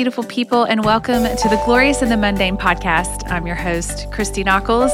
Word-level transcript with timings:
beautiful 0.00 0.24
people, 0.24 0.64
and 0.64 0.82
welcome 0.82 1.24
to 1.24 1.48
the 1.50 1.60
Glorious 1.66 2.00
in 2.00 2.08
the 2.08 2.16
Mundane 2.16 2.56
podcast. 2.56 3.30
I'm 3.30 3.46
your 3.46 3.54
host, 3.54 4.10
Christy 4.10 4.42
Nockels. 4.42 4.90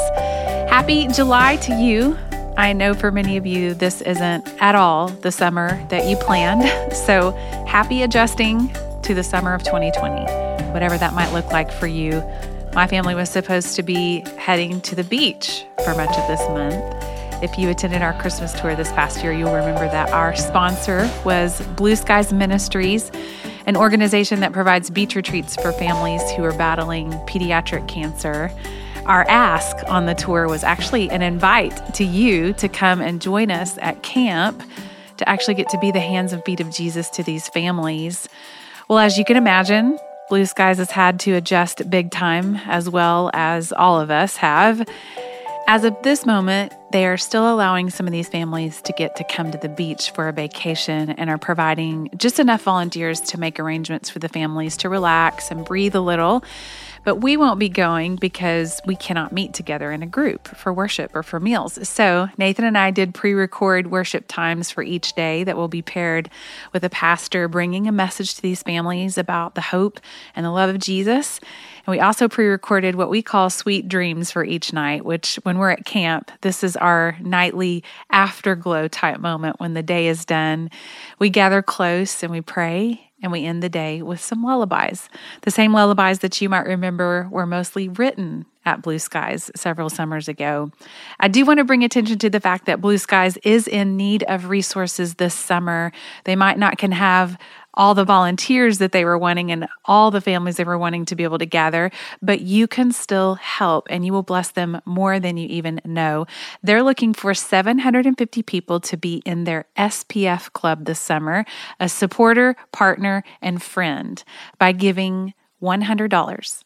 Happy 0.69 1.07
July 1.07 1.55
to 1.59 1.75
you. 1.75 2.19
I 2.57 2.73
know 2.73 2.93
for 2.93 3.13
many 3.13 3.37
of 3.37 3.47
you, 3.47 3.73
this 3.73 4.01
isn't 4.01 4.49
at 4.61 4.75
all 4.75 5.07
the 5.07 5.31
summer 5.31 5.81
that 5.91 6.09
you 6.09 6.17
planned. 6.17 6.65
So 6.93 7.31
happy 7.69 8.03
adjusting 8.03 8.75
to 9.03 9.15
the 9.15 9.23
summer 9.23 9.55
of 9.55 9.63
2020, 9.63 10.25
whatever 10.73 10.99
that 10.99 11.15
might 11.15 11.33
look 11.33 11.53
like 11.53 11.71
for 11.71 11.87
you. 11.87 12.21
My 12.75 12.89
family 12.89 13.15
was 13.15 13.31
supposed 13.31 13.77
to 13.77 13.85
be 13.85 14.25
heading 14.37 14.81
to 14.81 14.97
the 14.97 15.05
beach 15.05 15.65
for 15.85 15.95
much 15.95 16.19
of 16.19 16.27
this 16.27 16.41
month. 16.49 16.97
If 17.45 17.59
you 17.59 17.69
attended 17.69 18.03
our 18.03 18.19
Christmas 18.21 18.59
tour 18.59 18.75
this 18.75 18.91
past 18.93 19.23
year, 19.23 19.31
you'll 19.31 19.55
remember 19.55 19.87
that 19.89 20.11
our 20.11 20.35
sponsor 20.35 21.09
was 21.25 21.61
Blue 21.77 21.95
Skies 21.95 22.33
Ministries, 22.33 23.13
an 23.67 23.77
organization 23.77 24.41
that 24.41 24.53
provides 24.53 24.91
beach 24.91 25.15
retreats 25.15 25.57
for 25.57 25.73
families 25.73 26.23
who 26.33 26.45
are 26.45 26.57
battling 26.57 27.11
pediatric 27.27 27.87
cancer. 27.89 28.51
Our 29.07 29.25
ask 29.29 29.77
on 29.89 30.07
the 30.07 30.15
tour 30.15 30.49
was 30.49 30.65
actually 30.65 31.11
an 31.11 31.23
invite 31.23 31.95
to 31.95 32.05
you 32.05 32.53
to 32.55 32.69
come 32.69 33.01
and 33.01 33.21
join 33.21 33.51
us 33.51 33.79
at 33.79 34.03
camp 34.03 34.63
to 35.19 35.29
actually 35.29 35.55
get 35.55 35.69
to 35.71 35.79
be 35.79 35.91
the 35.91 36.01
hands 36.01 36.33
and 36.33 36.45
feet 36.45 36.61
of 36.61 36.71
Jesus 36.71 37.09
to 37.11 37.23
these 37.23 37.49
families. 37.49 38.29
Well, 38.89 38.99
as 38.99 39.19
you 39.19 39.25
can 39.25 39.37
imagine, 39.37 39.99
Blue 40.29 40.45
Skies 40.45 40.79
has 40.79 40.91
had 40.91 41.21
to 41.21 41.33
adjust 41.33 41.89
big 41.89 42.11
time, 42.11 42.57
as 42.67 42.91
well 42.91 43.31
as 43.33 43.73
all 43.73 44.01
of 44.01 44.11
us 44.11 44.37
have. 44.37 44.87
As 45.69 45.83
of 45.83 46.01
this 46.03 46.25
moment, 46.25 46.73
they 46.93 47.07
are 47.07 47.17
still 47.17 47.53
allowing 47.53 47.91
some 47.91 48.07
of 48.07 48.13
these 48.13 48.29
families 48.29 48.81
to 48.83 48.93
get 48.93 49.17
to 49.17 49.25
come 49.25 49.51
to 49.51 49.59
the 49.59 49.69
beach 49.69 50.13
for 50.13 50.29
a 50.29 50.33
vacation 50.33 51.11
and 51.11 51.29
are 51.29 51.39
providing 51.39 52.09
just 52.17 52.39
enough 52.39 52.63
volunteers 52.63 53.21
to 53.23 53.41
make 53.41 53.59
arrangements 53.59 54.09
for 54.09 54.21
the 54.21 54.29
families 54.29 54.77
to 54.79 54.89
relax 54.89 55.51
and 55.51 55.65
breathe 55.65 55.97
a 55.97 56.01
little. 56.01 56.45
But 57.05 57.17
we 57.17 57.37
won't 57.37 57.59
be 57.59 57.69
going 57.69 58.17
because 58.17 58.81
we 58.87 58.95
cannot 58.95 59.33
meet 59.33 59.55
together 59.55 59.91
in 59.91 60.05
a 60.05 60.07
group 60.07 60.47
for 60.49 60.73
worship 60.73 61.15
or 61.15 61.25
for 61.25 61.41
meals. 61.41 61.79
So, 61.89 62.29
Nathan 62.39 62.65
and 62.65 62.79
I 62.79 62.93
did 62.93 63.13
pre 63.13 63.33
record 63.33 63.91
worship 63.91 64.27
times 64.29 64.71
for 64.71 64.83
each 64.83 65.15
day 65.15 65.43
that 65.45 65.57
will 65.57 65.69
be 65.69 65.83
paired 65.83 66.31
with 66.73 66.85
a 66.85 66.91
pastor 66.91 67.49
bringing 67.49 67.89
a 67.89 67.93
message 67.93 68.35
to 68.37 68.43
these 68.43 68.63
families 68.63 69.19
about 69.19 69.57
the 69.57 69.61
hope 69.61 69.99
and 70.37 70.47
the 70.47 70.51
love 70.51 70.71
of 70.71 70.79
Jesus. 70.79 71.41
And 71.87 71.93
we 71.93 72.01
also 72.01 72.29
pre 72.29 72.47
recorded 72.47 72.97
what 72.97 73.11
we 73.11 73.23
call 73.23 73.49
sweet 73.49 73.89
dreams 73.89 74.31
for 74.31 74.45
each 74.45 74.73
night, 74.73 75.05
which, 75.05 75.37
when 75.45 75.59
we're 75.59 75.71
at 75.71 75.85
camp, 75.85 76.31
this 76.41 76.65
is 76.65 76.77
our 76.77 77.17
nightly 77.21 77.85
afterglow 78.11 78.89
type 78.89 79.21
moment 79.21 79.61
when 79.61 79.75
the 79.75 79.83
day 79.83 80.09
is 80.09 80.25
done. 80.25 80.71
We 81.19 81.31
gather 81.31 81.63
close 81.63 82.23
and 82.23 82.33
we 82.33 82.41
pray 82.41 83.07
and 83.23 83.33
we 83.33 83.45
end 83.45 83.63
the 83.63 83.69
day 83.69 84.03
with 84.03 84.21
some 84.21 84.43
lullabies. 84.43 85.09
The 85.43 85.51
same 85.51 85.73
lullabies 85.73 86.19
that 86.19 86.41
you 86.41 86.49
might 86.49 86.67
remember 86.67 87.29
were 87.31 87.47
mostly 87.47 87.89
written 87.89 88.47
at 88.67 88.83
Blue 88.83 88.99
Skies 88.99 89.51
several 89.55 89.89
summers 89.89 90.29
ago. 90.29 90.71
I 91.21 91.29
do 91.29 91.45
want 91.45 91.59
to 91.59 91.65
bring 91.65 91.85
attention 91.85 92.19
to 92.19 92.29
the 92.29 92.41
fact 92.41 92.67
that 92.67 92.81
Blue 92.81 92.99
Skies 92.99 93.37
is 93.39 93.69
in 93.69 93.97
need 93.97 94.25
of 94.25 94.49
resources 94.49 95.15
this 95.15 95.35
summer. 95.35 95.93
They 96.25 96.37
might 96.37 96.59
not 96.59 96.77
can 96.77 96.93
have 96.93 97.39
all 97.77 97.95
the 97.95 98.05
volunteers 98.05 98.79
that 98.79 98.93
they 98.93 99.05
were 99.05 99.19
wanting 99.19 99.51
and 99.51 99.69
all 99.85 100.11
the 100.11 100.21
families 100.21 100.57
they 100.57 100.65
were 100.65 100.79
wanting 100.79 101.05
to 101.07 101.17
be 101.17 101.25
able 101.25 101.39
to 101.39 101.47
gather, 101.47 101.91
but 102.23 102.41
you 102.41 102.67
can 102.67 102.93
still 102.93 103.35
help 103.37 103.87
and 103.91 104.05
you 104.05 104.13
will 104.13 104.23
bless 104.23 104.51
them 104.51 104.81
more 104.85 105.21
than 105.21 105.37
you 105.37 105.47
even 105.49 105.81
know. 105.85 106.27
They're 106.63 106.83
looking 106.83 107.13
for 107.13 107.35
750 107.35 108.43
people 108.43 108.81
to 108.81 108.97
be 108.97 109.23
in 109.25 109.45
their 109.45 109.67
SPF 109.77 110.53
club 110.53 110.85
this 110.85 111.01
summer, 111.01 111.45
a 111.81 111.89
supporter, 111.89 112.57
partner, 112.73 113.23
and 113.41 113.63
friend 113.63 114.23
by 114.59 114.73
giving 114.73 115.35
$100. 115.63 116.66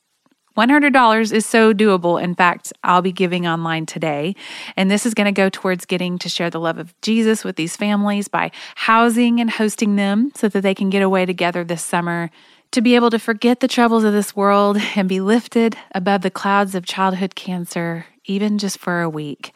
$100 0.60 1.32
is 1.32 1.47
so 1.47 1.72
doable. 1.72 2.22
In 2.22 2.34
fact, 2.34 2.72
I'll 2.84 3.00
be 3.00 3.12
giving 3.12 3.47
online 3.47 3.87
today. 3.87 4.34
And 4.76 4.91
this 4.91 5.06
is 5.06 5.15
going 5.15 5.25
to 5.25 5.32
go 5.32 5.48
towards 5.48 5.87
getting 5.87 6.19
to 6.19 6.28
share 6.28 6.50
the 6.50 6.60
love 6.60 6.78
of 6.78 6.93
Jesus 7.00 7.44
with 7.44 7.56
these 7.56 7.76
families 7.76 8.28
by 8.28 8.50
housing 8.75 9.41
and 9.41 9.50
hosting 9.50 9.97
them 9.97 10.32
so 10.34 10.49
that 10.49 10.60
they 10.60 10.75
can 10.75 10.91
get 10.91 11.03
away 11.03 11.25
together 11.25 11.65
this 11.65 11.82
summer 11.82 12.31
to 12.72 12.81
be 12.81 12.94
able 12.94 13.10
to 13.10 13.19
forget 13.19 13.60
the 13.60 13.69
troubles 13.69 14.04
of 14.04 14.12
this 14.12 14.37
world 14.37 14.76
and 14.94 15.09
be 15.09 15.20
lifted 15.20 15.76
above 15.93 16.22
the 16.22 16.31
clouds 16.31 16.75
of 16.75 16.84
childhood 16.84 17.34
cancer, 17.34 18.06
even 18.26 18.59
just 18.59 18.78
for 18.78 19.00
a 19.00 19.09
week. 19.09 19.53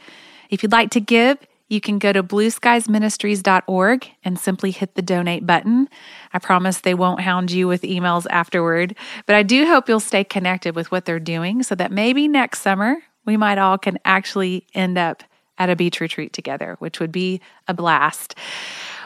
If 0.51 0.63
you'd 0.63 0.73
like 0.73 0.91
to 0.91 1.01
give, 1.01 1.39
you 1.75 1.81
can 1.81 1.99
go 1.99 2.13
to 2.13 2.23
blueskiesministries.org 2.23 4.11
and 4.25 4.39
simply 4.39 4.71
hit 4.71 4.95
the 4.95 5.03
donate 5.03 5.47
button. 5.47 5.89
I 6.33 6.39
promise 6.39 6.81
they 6.81 6.95
won't 6.95 7.21
hound 7.21 7.51
you 7.51 7.69
with 7.69 7.83
emails 7.83 8.27
afterward, 8.31 8.97
but 9.27 9.37
I 9.37 9.43
do 9.43 9.67
hope 9.67 9.89
you'll 9.89 10.01
stay 10.01 10.25
connected 10.25 10.75
with 10.75 10.91
what 10.91 11.05
they're 11.05 11.21
doing 11.21 11.63
so 11.63 11.75
that 11.75 11.93
maybe 11.93 12.29
next 12.29 12.63
summer 12.63 12.97
we 13.27 13.37
might 13.37 13.59
all 13.59 13.77
can 13.77 13.99
actually 14.05 14.67
end 14.73 14.97
up 14.97 15.23
at 15.59 15.71
a 15.71 15.77
beach 15.77 16.01
retreat 16.01 16.33
together, 16.33 16.77
which 16.79 17.01
would 17.01 17.13
be 17.13 17.41
a 17.69 17.75
blast. 17.75 18.35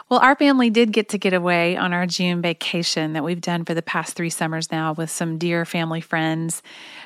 Well, 0.08 0.20
our 0.20 0.36
family 0.36 0.70
did 0.70 0.92
get 0.92 1.10
to 1.10 1.18
get 1.18 1.34
away 1.34 1.76
on 1.76 1.92
our 1.92 2.06
June 2.06 2.40
vacation 2.40 3.12
that 3.12 3.24
we've 3.24 3.42
done 3.42 3.66
for 3.66 3.74
the 3.74 3.82
past 3.82 4.14
three 4.14 4.30
summers 4.30 4.72
now 4.72 4.94
with 4.94 5.10
some 5.10 5.36
dear 5.36 5.66
family 5.66 6.00
friends. 6.00 6.62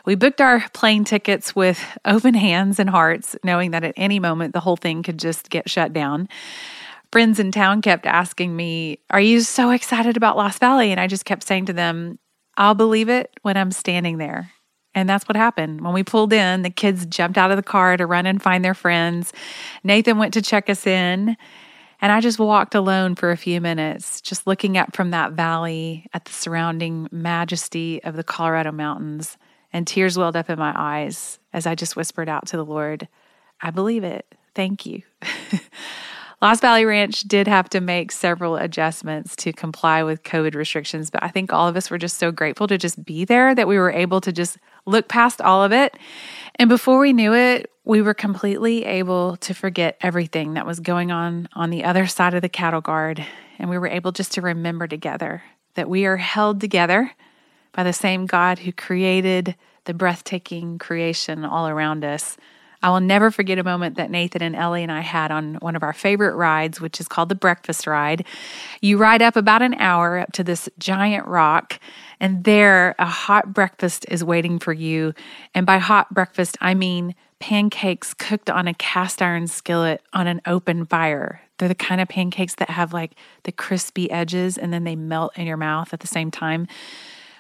We 0.06 0.14
booked 0.14 0.40
our 0.40 0.64
plane 0.72 1.02
tickets 1.02 1.56
with 1.56 1.82
open 2.04 2.34
hands 2.34 2.78
and 2.78 2.88
hearts, 2.88 3.34
knowing 3.42 3.72
that 3.72 3.82
at 3.82 3.94
any 3.96 4.20
moment 4.20 4.52
the 4.52 4.60
whole 4.60 4.76
thing 4.76 5.02
could 5.02 5.18
just 5.18 5.50
get 5.50 5.68
shut 5.68 5.92
down. 5.92 6.28
Friends 7.10 7.40
in 7.40 7.50
town 7.50 7.82
kept 7.82 8.06
asking 8.06 8.54
me, 8.54 9.00
Are 9.10 9.20
you 9.20 9.40
so 9.40 9.70
excited 9.70 10.16
about 10.16 10.36
Lost 10.36 10.60
Valley? 10.60 10.92
And 10.92 11.00
I 11.00 11.08
just 11.08 11.24
kept 11.24 11.42
saying 11.42 11.66
to 11.66 11.72
them, 11.72 12.20
I'll 12.56 12.74
believe 12.74 13.08
it 13.08 13.32
when 13.42 13.56
I'm 13.56 13.72
standing 13.72 14.18
there. 14.18 14.52
And 14.94 15.08
that's 15.08 15.26
what 15.26 15.36
happened. 15.36 15.80
When 15.80 15.94
we 15.94 16.04
pulled 16.04 16.32
in, 16.32 16.62
the 16.62 16.70
kids 16.70 17.04
jumped 17.06 17.36
out 17.36 17.50
of 17.50 17.56
the 17.56 17.62
car 17.62 17.96
to 17.96 18.06
run 18.06 18.26
and 18.26 18.40
find 18.40 18.64
their 18.64 18.74
friends. 18.74 19.32
Nathan 19.82 20.18
went 20.18 20.34
to 20.34 20.42
check 20.42 20.70
us 20.70 20.86
in. 20.86 21.36
And 22.02 22.10
I 22.10 22.20
just 22.20 22.40
walked 22.40 22.74
alone 22.74 23.14
for 23.14 23.30
a 23.30 23.36
few 23.36 23.60
minutes, 23.60 24.20
just 24.20 24.44
looking 24.44 24.76
up 24.76 24.96
from 24.96 25.12
that 25.12 25.32
valley 25.32 26.06
at 26.12 26.24
the 26.24 26.32
surrounding 26.32 27.08
majesty 27.12 28.02
of 28.02 28.16
the 28.16 28.24
Colorado 28.24 28.72
mountains. 28.72 29.38
And 29.72 29.86
tears 29.86 30.18
welled 30.18 30.36
up 30.36 30.50
in 30.50 30.58
my 30.58 30.74
eyes 30.76 31.38
as 31.52 31.64
I 31.64 31.76
just 31.76 31.94
whispered 31.94 32.28
out 32.28 32.46
to 32.48 32.56
the 32.56 32.64
Lord, 32.64 33.06
I 33.60 33.70
believe 33.70 34.02
it. 34.02 34.26
Thank 34.54 34.84
you. 34.84 35.02
Lost 36.42 36.60
Valley 36.60 36.84
Ranch 36.84 37.20
did 37.20 37.46
have 37.46 37.70
to 37.70 37.80
make 37.80 38.10
several 38.10 38.56
adjustments 38.56 39.36
to 39.36 39.52
comply 39.52 40.02
with 40.02 40.24
COVID 40.24 40.56
restrictions, 40.56 41.08
but 41.08 41.22
I 41.22 41.28
think 41.28 41.52
all 41.52 41.68
of 41.68 41.76
us 41.76 41.88
were 41.88 41.98
just 41.98 42.18
so 42.18 42.32
grateful 42.32 42.66
to 42.66 42.76
just 42.76 43.04
be 43.04 43.24
there 43.24 43.54
that 43.54 43.68
we 43.68 43.78
were 43.78 43.92
able 43.92 44.20
to 44.22 44.32
just 44.32 44.58
look 44.84 45.06
past 45.06 45.40
all 45.40 45.62
of 45.62 45.70
it. 45.70 45.96
And 46.56 46.68
before 46.68 46.98
we 46.98 47.12
knew 47.12 47.32
it, 47.32 47.70
we 47.84 48.02
were 48.02 48.12
completely 48.12 48.84
able 48.84 49.36
to 49.36 49.54
forget 49.54 49.96
everything 50.00 50.54
that 50.54 50.66
was 50.66 50.80
going 50.80 51.12
on 51.12 51.48
on 51.52 51.70
the 51.70 51.84
other 51.84 52.08
side 52.08 52.34
of 52.34 52.42
the 52.42 52.48
cattle 52.48 52.80
guard. 52.80 53.24
And 53.60 53.70
we 53.70 53.78
were 53.78 53.86
able 53.86 54.10
just 54.10 54.32
to 54.32 54.40
remember 54.40 54.88
together 54.88 55.44
that 55.74 55.88
we 55.88 56.06
are 56.06 56.16
held 56.16 56.60
together 56.60 57.12
by 57.70 57.84
the 57.84 57.92
same 57.92 58.26
God 58.26 58.58
who 58.58 58.72
created 58.72 59.54
the 59.84 59.94
breathtaking 59.94 60.78
creation 60.78 61.44
all 61.44 61.68
around 61.68 62.04
us 62.04 62.36
I 62.82 62.90
will 62.90 63.00
never 63.00 63.30
forget 63.30 63.58
a 63.58 63.64
moment 63.64 63.96
that 63.96 64.10
Nathan 64.10 64.42
and 64.42 64.56
Ellie 64.56 64.82
and 64.82 64.90
I 64.90 65.00
had 65.00 65.30
on 65.30 65.54
one 65.56 65.76
of 65.76 65.82
our 65.82 65.92
favorite 65.92 66.34
rides, 66.34 66.80
which 66.80 67.00
is 67.00 67.08
called 67.08 67.28
the 67.28 67.34
breakfast 67.34 67.86
ride. 67.86 68.24
You 68.80 68.98
ride 68.98 69.22
up 69.22 69.36
about 69.36 69.62
an 69.62 69.74
hour 69.74 70.18
up 70.18 70.32
to 70.32 70.44
this 70.44 70.68
giant 70.78 71.26
rock, 71.26 71.78
and 72.18 72.44
there 72.44 72.94
a 72.98 73.06
hot 73.06 73.52
breakfast 73.52 74.04
is 74.08 74.24
waiting 74.24 74.58
for 74.58 74.72
you. 74.72 75.14
And 75.54 75.64
by 75.64 75.78
hot 75.78 76.12
breakfast, 76.12 76.56
I 76.60 76.74
mean 76.74 77.14
pancakes 77.38 78.14
cooked 78.14 78.48
on 78.48 78.68
a 78.68 78.74
cast 78.74 79.20
iron 79.20 79.46
skillet 79.46 80.00
on 80.12 80.26
an 80.26 80.40
open 80.46 80.86
fire. 80.86 81.40
They're 81.58 81.68
the 81.68 81.74
kind 81.74 82.00
of 82.00 82.08
pancakes 82.08 82.54
that 82.56 82.70
have 82.70 82.92
like 82.92 83.16
the 83.42 83.52
crispy 83.52 84.10
edges 84.10 84.56
and 84.56 84.72
then 84.72 84.84
they 84.84 84.96
melt 84.96 85.36
in 85.36 85.46
your 85.46 85.56
mouth 85.56 85.92
at 85.92 86.00
the 86.00 86.06
same 86.06 86.30
time. 86.30 86.66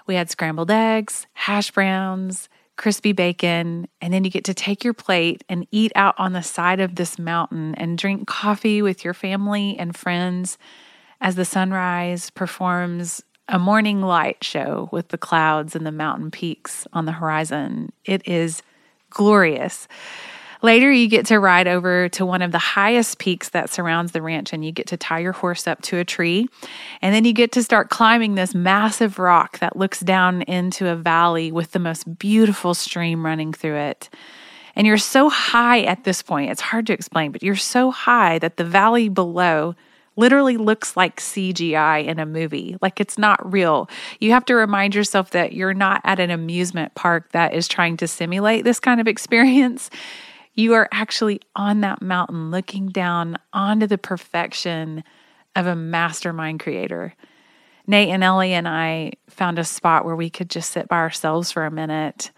We 0.06 0.16
had 0.16 0.30
scrambled 0.30 0.70
eggs, 0.70 1.26
hash 1.34 1.70
browns, 1.70 2.48
crispy 2.82 3.12
bacon, 3.12 3.86
and 4.00 4.12
then 4.12 4.24
you 4.24 4.30
get 4.30 4.42
to 4.42 4.52
take 4.52 4.82
your 4.82 4.92
plate 4.92 5.44
and 5.48 5.68
eat 5.70 5.92
out 5.94 6.16
on 6.18 6.32
the 6.32 6.42
side 6.42 6.80
of 6.80 6.96
this 6.96 7.16
mountain 7.16 7.76
and 7.76 7.96
drink 7.96 8.26
coffee 8.26 8.82
with 8.82 9.04
your 9.04 9.14
family 9.14 9.78
and 9.78 9.94
friends 9.94 10.58
as 11.20 11.36
the 11.36 11.44
sunrise 11.44 12.28
performs 12.30 13.22
a 13.46 13.56
morning 13.56 14.00
light 14.00 14.42
show 14.42 14.88
with 14.90 15.10
the 15.10 15.18
clouds 15.18 15.76
and 15.76 15.86
the 15.86 15.92
mountain 15.92 16.32
peaks 16.32 16.84
on 16.92 17.04
the 17.04 17.12
horizon. 17.12 17.92
It 18.04 18.26
is 18.26 18.64
glorious. 19.10 19.86
Later, 20.62 20.92
you 20.92 21.08
get 21.08 21.26
to 21.26 21.40
ride 21.40 21.66
over 21.66 22.08
to 22.10 22.24
one 22.24 22.40
of 22.40 22.52
the 22.52 22.58
highest 22.58 23.18
peaks 23.18 23.48
that 23.48 23.68
surrounds 23.68 24.12
the 24.12 24.22
ranch, 24.22 24.52
and 24.52 24.64
you 24.64 24.70
get 24.70 24.86
to 24.88 24.96
tie 24.96 25.18
your 25.18 25.32
horse 25.32 25.66
up 25.66 25.82
to 25.82 25.98
a 25.98 26.04
tree. 26.04 26.48
And 27.00 27.12
then 27.12 27.24
you 27.24 27.32
get 27.32 27.50
to 27.52 27.62
start 27.64 27.90
climbing 27.90 28.36
this 28.36 28.54
massive 28.54 29.18
rock 29.18 29.58
that 29.58 29.76
looks 29.76 30.00
down 30.00 30.42
into 30.42 30.88
a 30.88 30.94
valley 30.94 31.50
with 31.50 31.72
the 31.72 31.80
most 31.80 32.18
beautiful 32.18 32.74
stream 32.74 33.26
running 33.26 33.52
through 33.52 33.76
it. 33.76 34.08
And 34.76 34.86
you're 34.86 34.98
so 34.98 35.28
high 35.28 35.82
at 35.82 36.04
this 36.04 36.22
point, 36.22 36.50
it's 36.50 36.60
hard 36.60 36.86
to 36.86 36.92
explain, 36.92 37.32
but 37.32 37.42
you're 37.42 37.56
so 37.56 37.90
high 37.90 38.38
that 38.38 38.56
the 38.56 38.64
valley 38.64 39.08
below 39.08 39.74
literally 40.16 40.56
looks 40.56 40.96
like 40.96 41.20
CGI 41.20 42.06
in 42.06 42.18
a 42.18 42.26
movie. 42.26 42.76
Like 42.80 43.00
it's 43.00 43.18
not 43.18 43.52
real. 43.52 43.88
You 44.20 44.32
have 44.32 44.44
to 44.46 44.54
remind 44.54 44.94
yourself 44.94 45.30
that 45.30 45.52
you're 45.52 45.74
not 45.74 46.00
at 46.04 46.20
an 46.20 46.30
amusement 46.30 46.94
park 46.94 47.32
that 47.32 47.54
is 47.54 47.66
trying 47.66 47.96
to 47.98 48.08
simulate 48.08 48.64
this 48.64 48.78
kind 48.80 49.00
of 49.00 49.08
experience. 49.08 49.90
You 50.54 50.74
are 50.74 50.88
actually 50.92 51.40
on 51.56 51.80
that 51.80 52.02
mountain 52.02 52.50
looking 52.50 52.88
down 52.88 53.38
onto 53.52 53.86
the 53.86 53.98
perfection 53.98 55.02
of 55.56 55.66
a 55.66 55.76
mastermind 55.76 56.60
creator. 56.60 57.14
Nate 57.86 58.10
and 58.10 58.22
Ellie 58.22 58.52
and 58.52 58.68
I 58.68 59.12
found 59.28 59.58
a 59.58 59.64
spot 59.64 60.04
where 60.04 60.16
we 60.16 60.30
could 60.30 60.50
just 60.50 60.70
sit 60.70 60.88
by 60.88 60.98
ourselves 60.98 61.50
for 61.50 61.64
a 61.64 61.70
minute. 61.70 62.30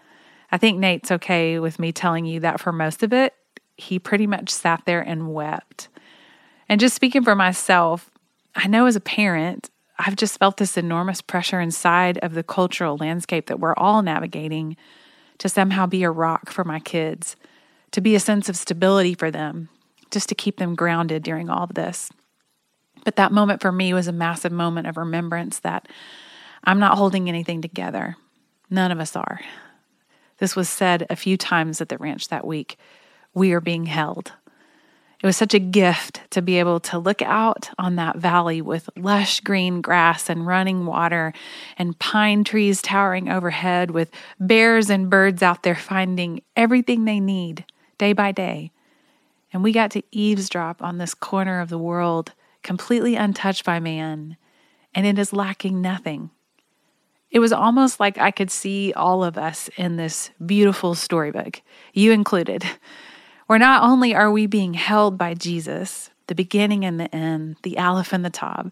I 0.51 0.57
think 0.57 0.79
Nate's 0.79 1.11
okay 1.11 1.59
with 1.59 1.79
me 1.79 1.91
telling 1.91 2.25
you 2.25 2.39
that 2.39 2.59
for 2.59 2.71
most 2.71 3.03
of 3.03 3.11
it, 3.13 3.33
he 3.77 3.99
pretty 3.99 4.27
much 4.27 4.49
sat 4.49 4.83
there 4.85 5.01
and 5.01 5.33
wept. 5.33 5.89
And 6.69 6.79
just 6.79 6.95
speaking 6.95 7.23
for 7.23 7.35
myself, 7.35 8.09
I 8.55 8.67
know 8.67 8.85
as 8.85 8.95
a 8.95 9.01
parent, 9.01 9.69
I've 9.99 10.15
just 10.15 10.39
felt 10.39 10.57
this 10.57 10.77
enormous 10.77 11.21
pressure 11.21 11.59
inside 11.59 12.17
of 12.19 12.33
the 12.33 12.43
cultural 12.43 12.97
landscape 12.97 13.47
that 13.47 13.59
we're 13.59 13.75
all 13.75 14.01
navigating 14.01 14.77
to 15.37 15.49
somehow 15.49 15.85
be 15.85 16.03
a 16.03 16.11
rock 16.11 16.49
for 16.49 16.63
my 16.63 16.79
kids, 16.79 17.35
to 17.95 18.01
be 18.01 18.13
a 18.13 18.19
sense 18.19 18.49
of 18.49 18.57
stability 18.57 19.13
for 19.13 19.31
them, 19.31 19.69
just 20.11 20.27
to 20.27 20.35
keep 20.35 20.57
them 20.57 20.75
grounded 20.75 21.23
during 21.23 21.49
all 21.49 21.63
of 21.63 21.75
this. 21.75 22.11
But 23.05 23.15
that 23.15 23.31
moment 23.31 23.61
for 23.61 23.71
me 23.71 23.93
was 23.93 24.09
a 24.09 24.11
massive 24.11 24.51
moment 24.51 24.87
of 24.87 24.97
remembrance 24.97 25.59
that 25.59 25.87
I'm 26.65 26.77
not 26.77 26.97
holding 26.97 27.29
anything 27.29 27.61
together. 27.61 28.17
None 28.69 28.91
of 28.91 28.99
us 28.99 29.15
are. 29.15 29.39
This 30.39 30.57
was 30.57 30.67
said 30.67 31.07
a 31.09 31.15
few 31.15 31.37
times 31.37 31.79
at 31.79 31.87
the 31.87 31.97
ranch 31.97 32.27
that 32.27 32.45
week. 32.45 32.77
We 33.33 33.53
are 33.53 33.61
being 33.61 33.85
held. 33.85 34.33
It 35.23 35.25
was 35.25 35.37
such 35.37 35.53
a 35.53 35.59
gift 35.59 36.19
to 36.31 36.41
be 36.41 36.59
able 36.59 36.81
to 36.81 36.99
look 36.99 37.21
out 37.21 37.69
on 37.77 37.95
that 37.95 38.17
valley 38.17 38.61
with 38.61 38.89
lush 38.97 39.39
green 39.39 39.79
grass 39.79 40.29
and 40.29 40.45
running 40.45 40.85
water 40.85 41.31
and 41.77 41.97
pine 41.97 42.43
trees 42.43 42.81
towering 42.81 43.29
overhead, 43.29 43.91
with 43.91 44.11
bears 44.37 44.89
and 44.89 45.09
birds 45.09 45.41
out 45.41 45.63
there 45.63 45.75
finding 45.75 46.41
everything 46.57 47.05
they 47.05 47.21
need 47.21 47.63
day 47.97 48.13
by 48.13 48.31
day. 48.31 48.71
And 49.53 49.63
we 49.63 49.71
got 49.71 49.91
to 49.91 50.03
eavesdrop 50.11 50.81
on 50.81 50.97
this 50.97 51.13
corner 51.13 51.61
of 51.61 51.69
the 51.69 51.77
world 51.77 52.33
completely 52.63 53.15
untouched 53.15 53.63
by 53.63 53.79
man, 53.79 54.37
and 54.93 55.05
it 55.05 55.19
is 55.19 55.31
lacking 55.31 55.81
nothing. 55.81 56.31
It 57.29 57.39
was 57.39 57.53
almost 57.53 57.99
like 57.99 58.17
I 58.17 58.31
could 58.31 58.49
see 58.49 58.91
all 58.93 59.23
of 59.23 59.37
us 59.37 59.69
in 59.77 59.97
this 59.97 60.31
beautiful 60.45 60.95
storybook, 60.95 61.61
you 61.93 62.11
included, 62.11 62.65
where 63.47 63.59
not 63.59 63.83
only 63.83 64.15
are 64.15 64.31
we 64.31 64.47
being 64.47 64.73
held 64.73 65.17
by 65.17 65.35
Jesus, 65.35 66.09
the 66.27 66.35
beginning 66.35 66.83
and 66.83 66.99
the 66.99 67.13
end, 67.15 67.57
the 67.61 67.77
Aleph 67.77 68.13
and 68.13 68.25
the 68.25 68.29
Tav, 68.29 68.71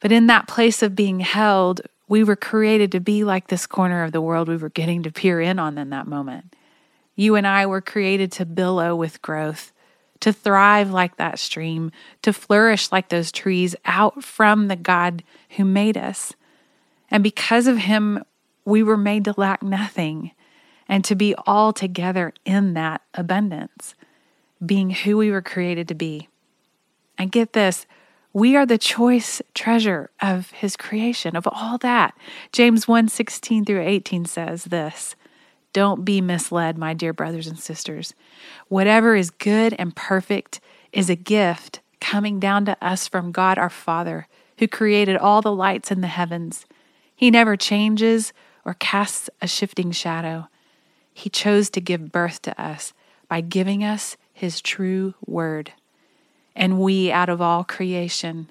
but 0.00 0.12
in 0.12 0.26
that 0.26 0.46
place 0.46 0.82
of 0.82 0.94
being 0.94 1.20
held, 1.20 1.80
we 2.08 2.22
were 2.22 2.36
created 2.36 2.92
to 2.92 3.00
be 3.00 3.24
like 3.24 3.48
this 3.48 3.66
corner 3.66 4.04
of 4.04 4.12
the 4.12 4.20
world 4.20 4.48
we 4.48 4.56
were 4.56 4.68
getting 4.68 5.02
to 5.02 5.10
peer 5.10 5.40
in 5.40 5.58
on 5.58 5.78
in 5.78 5.90
that 5.90 6.06
moment. 6.06 6.54
You 7.16 7.34
and 7.34 7.46
I 7.46 7.66
were 7.66 7.80
created 7.80 8.30
to 8.32 8.46
billow 8.46 8.94
with 8.94 9.22
growth, 9.22 9.72
to 10.20 10.32
thrive 10.32 10.90
like 10.90 11.16
that 11.16 11.38
stream, 11.38 11.90
to 12.22 12.32
flourish 12.32 12.92
like 12.92 13.08
those 13.08 13.32
trees 13.32 13.74
out 13.86 14.22
from 14.22 14.68
the 14.68 14.76
God 14.76 15.24
who 15.56 15.64
made 15.64 15.96
us. 15.96 16.34
And 17.10 17.22
because 17.22 17.66
of 17.66 17.78
him, 17.78 18.22
we 18.64 18.82
were 18.82 18.96
made 18.96 19.24
to 19.24 19.34
lack 19.36 19.62
nothing 19.62 20.32
and 20.88 21.04
to 21.04 21.14
be 21.14 21.34
all 21.46 21.72
together 21.72 22.32
in 22.44 22.74
that 22.74 23.00
abundance, 23.14 23.94
being 24.64 24.90
who 24.90 25.16
we 25.16 25.30
were 25.30 25.42
created 25.42 25.88
to 25.88 25.94
be. 25.94 26.28
And 27.18 27.32
get 27.32 27.54
this, 27.54 27.86
we 28.32 28.54
are 28.54 28.66
the 28.66 28.78
choice 28.78 29.40
treasure 29.54 30.10
of 30.20 30.50
his 30.50 30.76
creation, 30.76 31.36
of 31.36 31.48
all 31.50 31.78
that. 31.78 32.14
James 32.52 32.86
1 32.86 33.08
16 33.08 33.64
through 33.64 33.82
18 33.82 34.26
says 34.26 34.64
this 34.64 35.16
don't 35.76 36.06
be 36.06 36.22
misled, 36.22 36.78
my 36.78 36.94
dear 36.94 37.12
brothers 37.12 37.46
and 37.46 37.58
sisters. 37.58 38.14
Whatever 38.68 39.14
is 39.14 39.28
good 39.28 39.74
and 39.78 39.94
perfect 39.94 40.58
is 40.90 41.10
a 41.10 41.14
gift 41.14 41.80
coming 42.00 42.40
down 42.40 42.64
to 42.64 42.82
us 42.82 43.06
from 43.06 43.30
God 43.30 43.58
our 43.58 43.68
Father, 43.68 44.26
who 44.58 44.68
created 44.68 45.18
all 45.18 45.42
the 45.42 45.52
lights 45.52 45.90
in 45.90 46.00
the 46.00 46.06
heavens. 46.06 46.64
He 47.14 47.30
never 47.30 47.58
changes 47.58 48.32
or 48.64 48.72
casts 48.72 49.28
a 49.42 49.46
shifting 49.46 49.90
shadow. 49.90 50.48
He 51.12 51.28
chose 51.28 51.68
to 51.68 51.80
give 51.82 52.10
birth 52.10 52.40
to 52.42 52.58
us 52.58 52.94
by 53.28 53.42
giving 53.42 53.84
us 53.84 54.16
His 54.32 54.62
true 54.62 55.12
word. 55.26 55.74
And 56.54 56.80
we, 56.80 57.12
out 57.12 57.28
of 57.28 57.42
all 57.42 57.64
creation, 57.64 58.48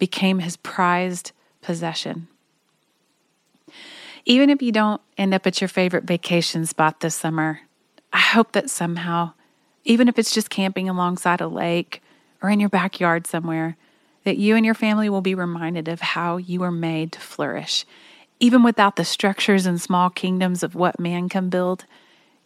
became 0.00 0.40
His 0.40 0.56
prized 0.56 1.30
possession. 1.62 2.26
Even 4.26 4.48
if 4.48 4.62
you 4.62 4.72
don't 4.72 5.02
end 5.18 5.34
up 5.34 5.46
at 5.46 5.60
your 5.60 5.68
favorite 5.68 6.04
vacation 6.04 6.64
spot 6.64 7.00
this 7.00 7.14
summer, 7.14 7.60
I 8.10 8.18
hope 8.18 8.52
that 8.52 8.70
somehow, 8.70 9.32
even 9.84 10.08
if 10.08 10.18
it's 10.18 10.32
just 10.32 10.48
camping 10.48 10.88
alongside 10.88 11.42
a 11.42 11.48
lake 11.48 12.02
or 12.42 12.48
in 12.48 12.58
your 12.58 12.70
backyard 12.70 13.26
somewhere, 13.26 13.76
that 14.24 14.38
you 14.38 14.56
and 14.56 14.64
your 14.64 14.74
family 14.74 15.10
will 15.10 15.20
be 15.20 15.34
reminded 15.34 15.88
of 15.88 16.00
how 16.00 16.38
you 16.38 16.60
were 16.60 16.72
made 16.72 17.12
to 17.12 17.20
flourish. 17.20 17.84
Even 18.40 18.62
without 18.62 18.96
the 18.96 19.04
structures 19.04 19.66
and 19.66 19.78
small 19.78 20.08
kingdoms 20.08 20.62
of 20.62 20.74
what 20.74 20.98
man 20.98 21.28
can 21.28 21.50
build, 21.50 21.84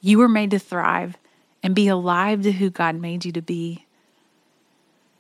you 0.01 0.19
were 0.19 0.29
made 0.29 0.51
to 0.51 0.59
thrive 0.59 1.17
and 1.63 1.77
be 1.77 1.87
alive 1.87 2.43
to 2.43 2.53
who 2.53 2.71
God 2.71 2.97
made 2.97 3.25
you 3.25 3.31
to 3.33 3.43
be. 3.43 3.87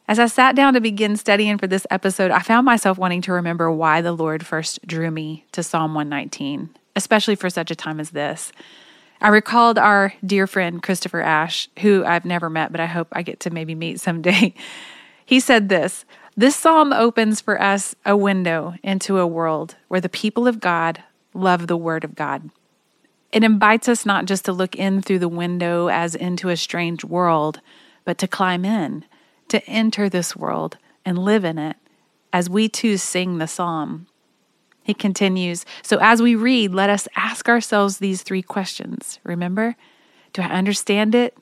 As 0.09 0.19
I 0.19 0.25
sat 0.25 0.57
down 0.57 0.73
to 0.73 0.81
begin 0.81 1.19
studying 1.19 1.59
for 1.59 1.67
this 1.67 1.87
episode, 1.91 2.31
I 2.31 2.39
found 2.39 2.65
myself 2.65 2.97
wanting 2.97 3.21
to 3.23 3.33
remember 3.35 3.71
why 3.71 4.01
the 4.01 4.13
Lord 4.13 4.47
first 4.47 4.85
drew 4.87 5.11
me 5.11 5.45
to 5.53 5.63
Psalm 5.63 5.93
119, 5.93 6.71
especially 6.97 7.35
for 7.35 7.51
such 7.51 7.71
a 7.71 7.77
time 7.77 8.01
as 8.01 8.09
this. 8.09 8.51
I 9.21 9.29
recalled 9.29 9.77
our 9.77 10.15
dear 10.25 10.47
friend 10.47 10.83
Christopher 10.83 11.21
Ash, 11.21 11.69
who 11.81 12.07
I've 12.07 12.25
never 12.25 12.49
met, 12.49 12.73
but 12.73 12.81
I 12.81 12.87
hope 12.87 13.09
I 13.13 13.21
get 13.21 13.41
to 13.41 13.51
maybe 13.51 13.75
meet 13.75 14.01
someday. 14.01 14.55
He 15.27 15.41
said 15.41 15.69
this 15.69 16.07
This 16.39 16.57
psalm 16.57 16.91
opens 16.91 17.43
for 17.43 17.61
us 17.61 17.95
a 18.07 18.17
window 18.17 18.77
into 18.83 19.19
a 19.19 19.27
world 19.27 19.77
where 19.89 20.01
the 20.01 20.09
people 20.09 20.49
of 20.49 20.59
God 20.59 21.03
love 21.35 21.67
the 21.67 21.77
Word 21.77 22.03
of 22.03 22.15
God. 22.15 22.49
It 23.31 23.45
invites 23.45 23.91
us 23.91 24.07
not 24.07 24.25
just 24.25 24.47
to 24.47 24.55
look 24.55 24.75
in 24.75 25.03
through 25.03 25.19
the 25.19 25.29
window 25.29 25.89
as 25.89 26.15
into 26.15 26.49
a 26.49 26.57
strange 26.57 27.05
world, 27.05 27.61
but 28.07 28.17
to 28.17 28.27
climb 28.27 28.65
in 28.65 29.05
to 29.49 29.65
enter 29.67 30.09
this 30.09 30.37
world 30.37 30.79
and 31.05 31.19
live 31.19 31.45
in 31.45 31.59
it 31.59 31.77
as 32.33 32.51
we 32.51 32.69
too 32.69 32.97
sing 32.97 33.39
the 33.39 33.47
psalm. 33.47 34.07
He 34.83 34.95
continues 34.95 35.67
So 35.83 35.99
as 36.01 36.23
we 36.23 36.35
read, 36.35 36.73
let 36.73 36.89
us 36.89 37.09
ask 37.15 37.49
ourselves 37.49 37.99
these 37.99 38.23
three 38.23 38.43
questions. 38.43 39.19
Remember? 39.25 39.77
Do 40.33 40.43
I 40.43 40.47
understand 40.47 41.15
it? 41.15 41.37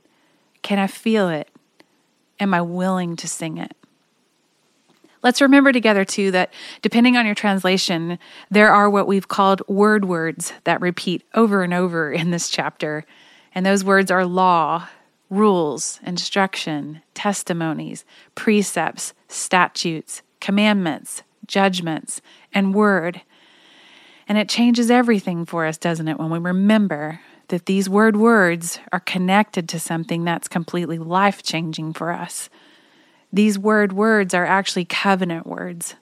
Can 0.63 0.79
I 0.79 0.87
feel 0.87 1.29
it? 1.29 1.49
Am 2.41 2.53
I 2.53 2.63
willing 2.63 3.17
to 3.17 3.29
sing 3.29 3.59
it? 3.59 3.77
Let's 5.23 5.41
remember 5.41 5.73
together, 5.73 6.05
too, 6.05 6.31
that 6.33 6.53
depending 6.83 7.17
on 7.17 7.27
your 7.27 7.35
translation, 7.35 8.19
there 8.51 8.71
are 8.71 8.89
what 8.89 9.09
we've 9.09 9.29
called 9.29 9.63
word 9.67 10.05
words 10.05 10.53
that 10.65 10.81
repeat 10.81 11.23
over 11.35 11.63
and 11.63 11.75
over 11.75 12.13
in 12.13 12.31
this 12.31 12.49
chapter. 12.49 13.05
And 13.55 13.65
those 13.65 13.85
words 13.85 14.11
are 14.11 14.25
law, 14.25 14.89
rules, 15.31 16.01
instruction, 16.05 17.03
testimonies, 17.15 18.05
precepts, 18.35 19.13
statutes, 19.29 20.23
commandments, 20.41 21.23
judgments, 21.47 22.21
and 22.53 22.75
word. 22.75 23.23
And 24.29 24.39
it 24.39 24.49
changes 24.49 24.91
everything 24.91 25.45
for 25.45 25.67
us, 25.67 25.79
doesn't 25.79 26.09
it, 26.09 26.19
when 26.19 26.31
we 26.31 26.39
remember 26.39 27.21
that 27.49 27.67
these 27.67 27.89
word 27.89 28.17
words 28.17 28.81
are 28.93 29.01
connected 29.01 29.69
to 29.69 29.79
something 29.79 30.25
that's 30.25 30.49
completely 30.49 30.99
life 30.99 31.43
changing 31.43 31.93
for 31.93 32.13
us. 32.13 32.49
These 33.33 33.59
word 33.59 33.93
words 33.93 34.35
are 34.35 34.47
actually 34.47 34.85
covenant 34.85 35.47
words, 35.47 35.95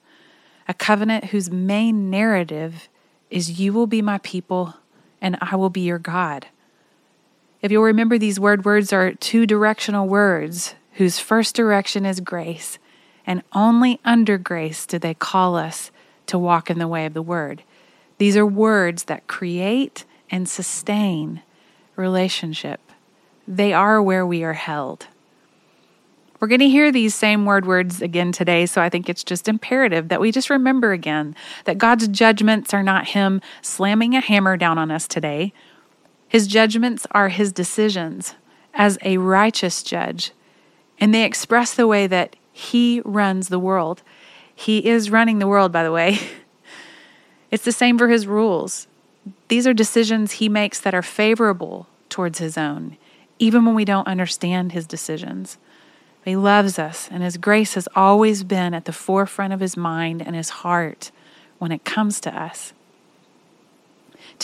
a 0.69 0.75
covenant 0.75 1.27
whose 1.27 1.51
main 1.51 2.09
narrative 2.11 2.89
is 3.31 3.61
You 3.61 3.73
will 3.73 3.87
be 3.87 4.01
my 4.01 4.19
people 4.19 4.75
and 5.21 5.37
I 5.41 5.57
will 5.57 5.71
be 5.71 5.81
your 5.81 5.99
God. 5.99 6.47
If 7.65 7.73
you'll 7.73 7.85
remember, 7.85 8.19
these 8.19 8.39
word 8.39 8.67
words 8.67 8.93
are 8.93 9.15
two 9.15 9.47
directional 9.47 10.07
words 10.07 10.75
whose 10.97 11.19
first 11.19 11.57
direction 11.57 12.05
is 12.05 12.21
grace, 12.21 12.79
and 13.27 13.43
only 13.55 14.01
under 14.05 14.37
grace 14.37 14.85
do 14.85 14.99
they 14.99 15.15
call 15.15 15.57
us 15.57 15.91
to 16.27 16.39
walk 16.39 16.69
in 16.69 16.79
the 16.79 16.87
way 16.87 17.07
of 17.07 17.15
the 17.15 17.23
word. 17.23 17.63
These 18.19 18.37
are 18.37 18.45
words 18.45 19.05
that 19.05 19.29
create 19.29 20.05
and 20.31 20.47
sustain 20.47 21.41
relationship. 21.97 22.81
They 23.49 23.73
are 23.73 24.03
where 24.03 24.27
we 24.27 24.45
are 24.45 24.53
held. 24.53 25.07
We're 26.41 26.49
going 26.49 26.61
to 26.61 26.69
hear 26.69 26.93
these 26.93 27.15
same 27.15 27.47
word 27.47 27.65
words 27.65 28.03
again 28.03 28.31
today, 28.31 28.67
so 28.67 28.83
I 28.83 28.91
think 28.91 29.09
it's 29.09 29.25
just 29.25 29.49
imperative 29.49 30.09
that 30.09 30.21
we 30.21 30.33
just 30.33 30.51
remember 30.51 30.93
again 30.93 31.35
that 31.65 31.79
God's 31.79 32.09
judgments 32.09 32.75
are 32.75 32.83
not 32.83 33.09
Him 33.09 33.41
slamming 33.63 34.15
a 34.15 34.21
hammer 34.21 34.59
down 34.59 34.77
on 34.77 34.91
us 34.91 35.09
today 35.09 35.55
his 36.35 36.49
judgments 36.49 37.07
are 37.13 37.29
his 37.29 37.53
decisions 37.53 38.35
as 38.75 38.99
a 39.05 39.19
righteous 39.19 39.85
judge, 39.85 40.33
and 40.99 41.15
they 41.15 41.23
express 41.23 41.73
the 41.73 41.87
way 41.87 42.09
that 42.09 42.35
He 42.53 43.01
runs 43.05 43.51
the 43.51 43.59
world. 43.61 44.03
He 44.53 44.89
is 44.89 45.13
running 45.13 45.39
the 45.39 45.47
world, 45.47 45.71
by 45.71 45.85
the 45.85 45.93
way. 45.93 46.19
It's 47.53 47.65
the 47.65 47.71
same 47.71 47.99
for 47.99 48.09
his 48.09 48.27
rules. 48.27 48.89
These 49.47 49.65
are 49.65 49.73
decisions 49.73 50.33
he 50.33 50.49
makes 50.49 50.81
that 50.81 50.93
are 50.93 51.03
favorable 51.03 51.87
towards 52.09 52.41
his 52.41 52.59
own, 52.59 52.97
even 53.39 53.65
when 53.65 53.77
we 53.77 53.85
don't 53.85 54.09
understand 54.09 54.73
his 54.73 54.89
decisions. 54.89 55.57
He 56.25 56.35
loves 56.35 56.81
us, 56.81 57.09
and 57.13 57.23
his 57.23 57.37
grace 57.37 57.75
has 57.75 57.89
always 57.95 58.43
been 58.43 58.75
at 58.75 58.87
the 58.87 58.93
forefront 58.93 59.53
of 59.53 59.61
his 59.61 59.77
mind 59.77 60.21
and 60.21 60.35
his 60.35 60.51
heart 60.65 61.13
when 61.59 61.71
it 61.71 61.85
comes 61.85 62.19
to 62.23 62.37
us. 62.37 62.73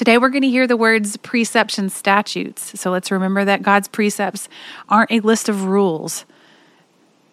Today, 0.00 0.16
we're 0.16 0.30
going 0.30 0.40
to 0.40 0.49
hear 0.49 0.66
the 0.66 0.78
words 0.78 1.19
precepts 1.19 1.76
and 1.76 1.92
statutes. 1.92 2.80
So 2.80 2.90
let's 2.90 3.11
remember 3.11 3.45
that 3.45 3.61
God's 3.61 3.87
precepts 3.87 4.49
aren't 4.88 5.12
a 5.12 5.21
list 5.21 5.47
of 5.47 5.64
rules. 5.64 6.25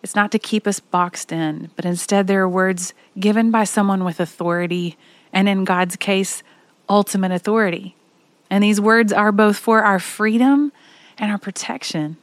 It's 0.04 0.16
not 0.16 0.34
to 0.34 0.38
keep 0.38 0.68
us 0.68 0.82
boxed 0.82 1.32
in, 1.32 1.70
but 1.78 1.86
instead, 1.86 2.28
they're 2.28 2.46
words 2.46 2.94
given 3.18 3.52
by 3.52 3.64
someone 3.64 4.04
with 4.04 4.20
authority, 4.20 4.98
and 5.32 5.48
in 5.48 5.64
God's 5.64 5.96
case, 5.96 6.44
ultimate 6.90 7.32
authority. 7.32 7.96
And 8.50 8.62
these 8.62 8.82
words 8.82 9.14
are 9.14 9.32
both 9.32 9.56
for 9.56 9.84
our 9.84 9.98
freedom 9.98 10.74
and 11.18 11.32
our 11.32 11.38
protection. 11.38 12.18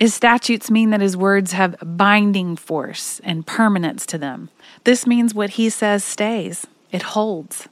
His 0.00 0.14
statutes 0.14 0.70
mean 0.70 0.88
that 0.88 1.02
his 1.02 1.18
words 1.18 1.52
have 1.52 1.76
binding 1.82 2.56
force 2.56 3.20
and 3.22 3.46
permanence 3.46 4.06
to 4.06 4.16
them. 4.16 4.48
This 4.84 5.06
means 5.06 5.34
what 5.34 5.50
he 5.50 5.68
says 5.68 6.02
stays, 6.02 6.66
it 6.90 7.02
holds. 7.02 7.68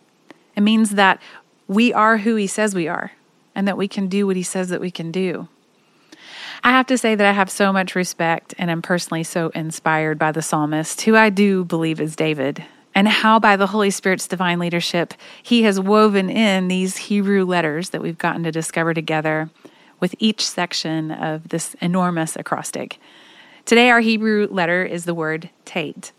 It 0.54 0.60
means 0.60 0.90
that 0.90 1.18
we 1.68 1.92
are 1.92 2.18
who 2.18 2.36
he 2.36 2.46
says 2.46 2.74
we 2.74 2.88
are 2.88 3.12
and 3.54 3.68
that 3.68 3.76
we 3.76 3.88
can 3.88 4.08
do 4.08 4.26
what 4.26 4.36
he 4.36 4.42
says 4.42 4.68
that 4.68 4.80
we 4.80 4.90
can 4.90 5.12
do. 5.12 5.48
I 6.64 6.70
have 6.70 6.86
to 6.86 6.98
say 6.98 7.14
that 7.14 7.26
I 7.26 7.32
have 7.32 7.50
so 7.50 7.72
much 7.72 7.94
respect 7.94 8.54
and 8.56 8.70
am 8.70 8.82
personally 8.82 9.24
so 9.24 9.50
inspired 9.54 10.18
by 10.18 10.32
the 10.32 10.42
psalmist, 10.42 11.02
who 11.02 11.16
I 11.16 11.28
do 11.28 11.64
believe 11.64 12.00
is 12.00 12.14
David, 12.14 12.64
and 12.94 13.08
how 13.08 13.38
by 13.38 13.56
the 13.56 13.66
Holy 13.66 13.90
Spirit's 13.90 14.28
divine 14.28 14.58
leadership, 14.58 15.14
he 15.42 15.64
has 15.64 15.80
woven 15.80 16.30
in 16.30 16.68
these 16.68 16.96
Hebrew 16.96 17.44
letters 17.44 17.90
that 17.90 18.02
we've 18.02 18.18
gotten 18.18 18.44
to 18.44 18.52
discover 18.52 18.94
together 18.94 19.50
with 19.98 20.14
each 20.18 20.46
section 20.48 21.10
of 21.10 21.48
this 21.48 21.74
enormous 21.80 22.36
acrostic. 22.36 22.98
Today, 23.64 23.90
our 23.90 24.00
Hebrew 24.00 24.46
letter 24.50 24.84
is 24.84 25.04
the 25.04 25.14
word 25.14 25.50
Tate. 25.64 26.12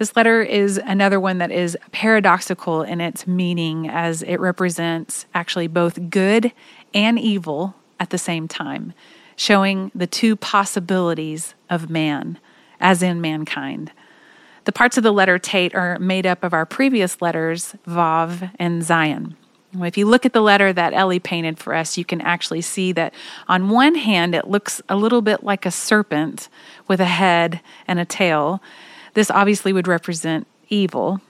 This 0.00 0.16
letter 0.16 0.40
is 0.40 0.78
another 0.78 1.20
one 1.20 1.36
that 1.38 1.50
is 1.50 1.76
paradoxical 1.92 2.80
in 2.80 3.02
its 3.02 3.26
meaning 3.26 3.86
as 3.86 4.22
it 4.22 4.40
represents 4.40 5.26
actually 5.34 5.66
both 5.66 6.08
good 6.08 6.52
and 6.94 7.18
evil 7.18 7.74
at 8.00 8.08
the 8.08 8.16
same 8.16 8.48
time, 8.48 8.94
showing 9.36 9.90
the 9.94 10.06
two 10.06 10.36
possibilities 10.36 11.54
of 11.68 11.90
man, 11.90 12.38
as 12.80 13.02
in 13.02 13.20
mankind. 13.20 13.92
The 14.64 14.72
parts 14.72 14.96
of 14.96 15.02
the 15.02 15.12
letter 15.12 15.38
Tate 15.38 15.74
are 15.74 15.98
made 15.98 16.24
up 16.24 16.44
of 16.44 16.54
our 16.54 16.64
previous 16.64 17.20
letters, 17.20 17.74
Vav 17.86 18.52
and 18.58 18.80
Zayin. 18.80 19.34
If 19.74 19.98
you 19.98 20.06
look 20.06 20.24
at 20.24 20.32
the 20.32 20.40
letter 20.40 20.72
that 20.72 20.94
Ellie 20.94 21.20
painted 21.20 21.58
for 21.58 21.74
us, 21.74 21.98
you 21.98 22.06
can 22.06 22.22
actually 22.22 22.62
see 22.62 22.92
that 22.92 23.12
on 23.48 23.68
one 23.68 23.96
hand, 23.96 24.34
it 24.34 24.48
looks 24.48 24.80
a 24.88 24.96
little 24.96 25.20
bit 25.20 25.44
like 25.44 25.66
a 25.66 25.70
serpent 25.70 26.48
with 26.88 27.00
a 27.00 27.04
head 27.04 27.60
and 27.86 28.00
a 28.00 28.06
tail. 28.06 28.62
This 29.14 29.30
obviously 29.30 29.72
would 29.72 29.88
represent 29.88 30.46
evil. 30.68 31.20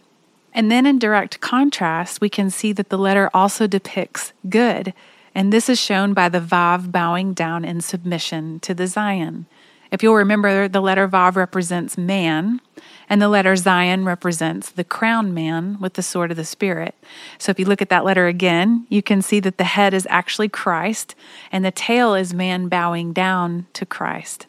And 0.52 0.70
then 0.70 0.86
in 0.86 0.98
direct 0.98 1.40
contrast, 1.40 2.20
we 2.20 2.28
can 2.28 2.50
see 2.50 2.72
that 2.72 2.88
the 2.88 2.98
letter 2.98 3.30
also 3.32 3.66
depicts 3.66 4.32
good. 4.48 4.92
And 5.34 5.52
this 5.52 5.68
is 5.68 5.78
shown 5.78 6.12
by 6.12 6.28
the 6.28 6.40
Vav 6.40 6.90
bowing 6.90 7.34
down 7.34 7.64
in 7.64 7.80
submission 7.80 8.58
to 8.60 8.74
the 8.74 8.84
Zayin. 8.84 9.44
If 9.92 10.02
you'll 10.02 10.14
remember, 10.14 10.68
the 10.68 10.80
letter 10.80 11.08
Vav 11.08 11.34
represents 11.34 11.98
man, 11.98 12.60
and 13.08 13.20
the 13.20 13.28
letter 13.28 13.54
Zayin 13.54 14.04
represents 14.04 14.70
the 14.70 14.84
crown 14.84 15.34
man 15.34 15.78
with 15.80 15.94
the 15.94 16.02
sword 16.02 16.30
of 16.30 16.36
the 16.36 16.44
Spirit. 16.44 16.94
So 17.38 17.50
if 17.50 17.58
you 17.58 17.64
look 17.64 17.82
at 17.82 17.88
that 17.88 18.04
letter 18.04 18.28
again, 18.28 18.86
you 18.88 19.02
can 19.02 19.20
see 19.20 19.40
that 19.40 19.58
the 19.58 19.64
head 19.64 19.92
is 19.92 20.06
actually 20.08 20.48
Christ, 20.48 21.16
and 21.50 21.64
the 21.64 21.72
tail 21.72 22.14
is 22.14 22.32
man 22.32 22.68
bowing 22.68 23.12
down 23.12 23.66
to 23.72 23.84
Christ. 23.84 24.46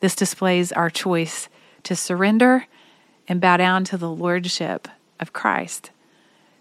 This 0.00 0.14
displays 0.14 0.72
our 0.72 0.88
choice 0.88 1.48
to 1.88 1.96
surrender 1.96 2.66
and 3.26 3.40
bow 3.40 3.56
down 3.56 3.82
to 3.82 3.96
the 3.96 4.10
lordship 4.10 4.88
of 5.18 5.32
Christ. 5.32 5.90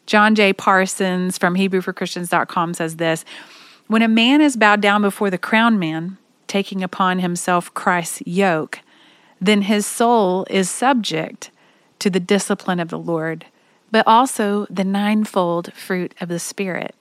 John 0.06 0.36
J. 0.36 0.54
Parsons 0.54 1.38
from 1.38 1.56
HebrewForChristians.com 1.56 2.74
says 2.74 2.96
this 2.96 3.26
When 3.88 4.02
a 4.02 4.08
man 4.08 4.40
is 4.40 4.56
bowed 4.56 4.80
down 4.80 5.02
before 5.02 5.30
the 5.30 5.38
crown 5.38 5.78
man, 5.78 6.18
taking 6.48 6.82
upon 6.82 7.20
himself 7.20 7.74
Christ's 7.74 8.24
yoke, 8.26 8.80
then 9.42 9.64
his 9.64 9.86
soul 9.86 10.46
is 10.50 10.70
subject 10.70 11.52
to 12.00 12.10
the 12.10 12.22
discipline 12.22 12.80
of 12.80 12.88
the 12.88 12.98
Lord, 12.98 13.46
but 13.92 14.08
also 14.08 14.66
the 14.70 14.86
ninefold 14.86 15.74
fruit 15.74 16.16
of 16.22 16.30
the 16.30 16.40
Spirit. 16.40 16.96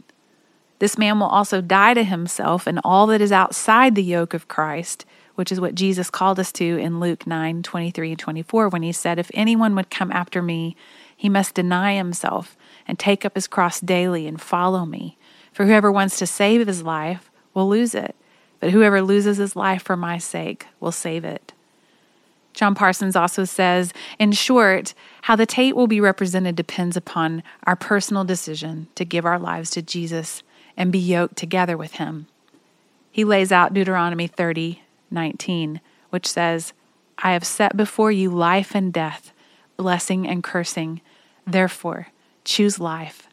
This 0.80 0.98
man 0.98 1.20
will 1.20 1.28
also 1.28 1.60
die 1.60 1.94
to 1.94 2.02
himself 2.02 2.66
and 2.66 2.80
all 2.82 3.06
that 3.06 3.20
is 3.20 3.30
outside 3.30 3.94
the 3.94 4.02
yoke 4.02 4.34
of 4.34 4.48
Christ 4.48 5.06
which 5.36 5.52
is 5.52 5.60
what 5.60 5.74
Jesus 5.74 6.10
called 6.10 6.40
us 6.40 6.50
to 6.52 6.76
in 6.76 7.00
Luke 7.00 7.26
9 7.26 7.62
23 7.62 8.10
and 8.10 8.18
24, 8.18 8.68
when 8.68 8.82
he 8.82 8.92
said, 8.92 9.18
If 9.18 9.30
anyone 9.32 9.74
would 9.76 9.90
come 9.90 10.10
after 10.10 10.42
me, 10.42 10.76
he 11.16 11.28
must 11.28 11.54
deny 11.54 11.94
himself 11.94 12.56
and 12.86 12.98
take 12.98 13.24
up 13.24 13.34
his 13.34 13.46
cross 13.46 13.80
daily 13.80 14.26
and 14.26 14.40
follow 14.40 14.84
me. 14.84 15.16
For 15.52 15.64
whoever 15.64 15.90
wants 15.90 16.18
to 16.18 16.26
save 16.26 16.66
his 16.66 16.82
life 16.82 17.30
will 17.54 17.68
lose 17.68 17.94
it, 17.94 18.14
but 18.60 18.70
whoever 18.70 19.00
loses 19.00 19.38
his 19.38 19.56
life 19.56 19.82
for 19.82 19.96
my 19.96 20.18
sake 20.18 20.66
will 20.80 20.92
save 20.92 21.24
it. 21.24 21.52
John 22.52 22.74
Parsons 22.74 23.16
also 23.16 23.44
says, 23.44 23.92
in 24.18 24.32
short, 24.32 24.94
how 25.22 25.36
the 25.36 25.44
Tate 25.44 25.76
will 25.76 25.86
be 25.86 26.00
represented 26.00 26.56
depends 26.56 26.96
upon 26.96 27.42
our 27.64 27.76
personal 27.76 28.24
decision 28.24 28.88
to 28.94 29.04
give 29.04 29.26
our 29.26 29.38
lives 29.38 29.70
to 29.70 29.82
Jesus 29.82 30.42
and 30.74 30.90
be 30.90 30.98
yoked 30.98 31.36
together 31.36 31.76
with 31.76 31.92
him. 31.92 32.26
He 33.10 33.24
lays 33.24 33.52
out 33.52 33.74
Deuteronomy 33.74 34.26
30, 34.26 34.82
19, 35.10 35.80
which 36.10 36.26
says, 36.26 36.72
I 37.18 37.32
have 37.32 37.44
set 37.44 37.76
before 37.76 38.12
you 38.12 38.30
life 38.30 38.74
and 38.74 38.92
death, 38.92 39.32
blessing 39.76 40.26
and 40.26 40.42
cursing. 40.42 41.00
Therefore, 41.46 42.08
choose 42.44 42.78
life. 42.78 43.28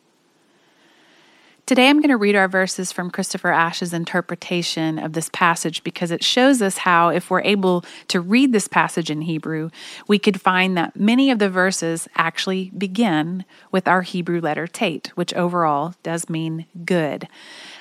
Today, 1.65 1.88
I'm 1.88 2.01
going 2.01 2.10
to 2.10 2.18
read 2.18 2.36
our 2.36 2.50
verses 2.50 2.92
from 2.92 3.10
Christopher 3.10 3.50
Ash's 3.50 3.94
interpretation 3.94 5.00
of 5.00 5.13
this 5.13 5.30
passage 5.32 5.82
because 5.86 6.12
it 6.12 6.22
shows 6.22 6.62
us 6.62 6.80
how, 6.80 7.08
if 7.08 7.30
we're 7.30 7.42
able 7.42 7.86
to 8.10 8.20
read 8.20 8.51
this 8.51 8.68
passage 8.68 9.10
in 9.10 9.22
Hebrew, 9.22 9.70
we 10.06 10.20
could 10.20 10.42
find 10.42 10.75
that 10.77 10.98
many 11.00 11.32
of 11.32 11.39
the 11.39 11.50
verses 11.50 12.10
actually 12.18 12.70
begin 12.77 13.46
with 13.72 13.88
our 13.88 14.01
Hebrew 14.01 14.42
letter 14.42 14.68
Tate, 14.68 15.13
which 15.15 15.34
overall 15.36 15.96
does 16.03 16.30
mean 16.30 16.65
good. 16.84 17.30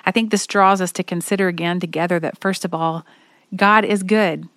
I 0.06 0.12
think 0.12 0.30
this 0.30 0.46
draws 0.46 0.80
us 0.80 0.92
to 0.92 1.02
consider 1.02 1.48
again 1.48 1.80
together 1.80 2.20
that, 2.20 2.38
first 2.38 2.64
of 2.64 2.72
all, 2.72 3.04
God 3.54 3.84
is 3.84 4.02
good. 4.02 4.48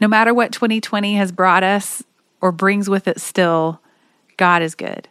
No 0.00 0.08
matter 0.08 0.32
what 0.32 0.52
2020 0.52 1.14
has 1.16 1.32
brought 1.32 1.62
us 1.62 2.02
or 2.40 2.52
brings 2.52 2.88
with 2.88 3.06
it 3.06 3.20
still, 3.20 3.80
God 4.36 4.62
is 4.62 4.74
good. 4.74 5.08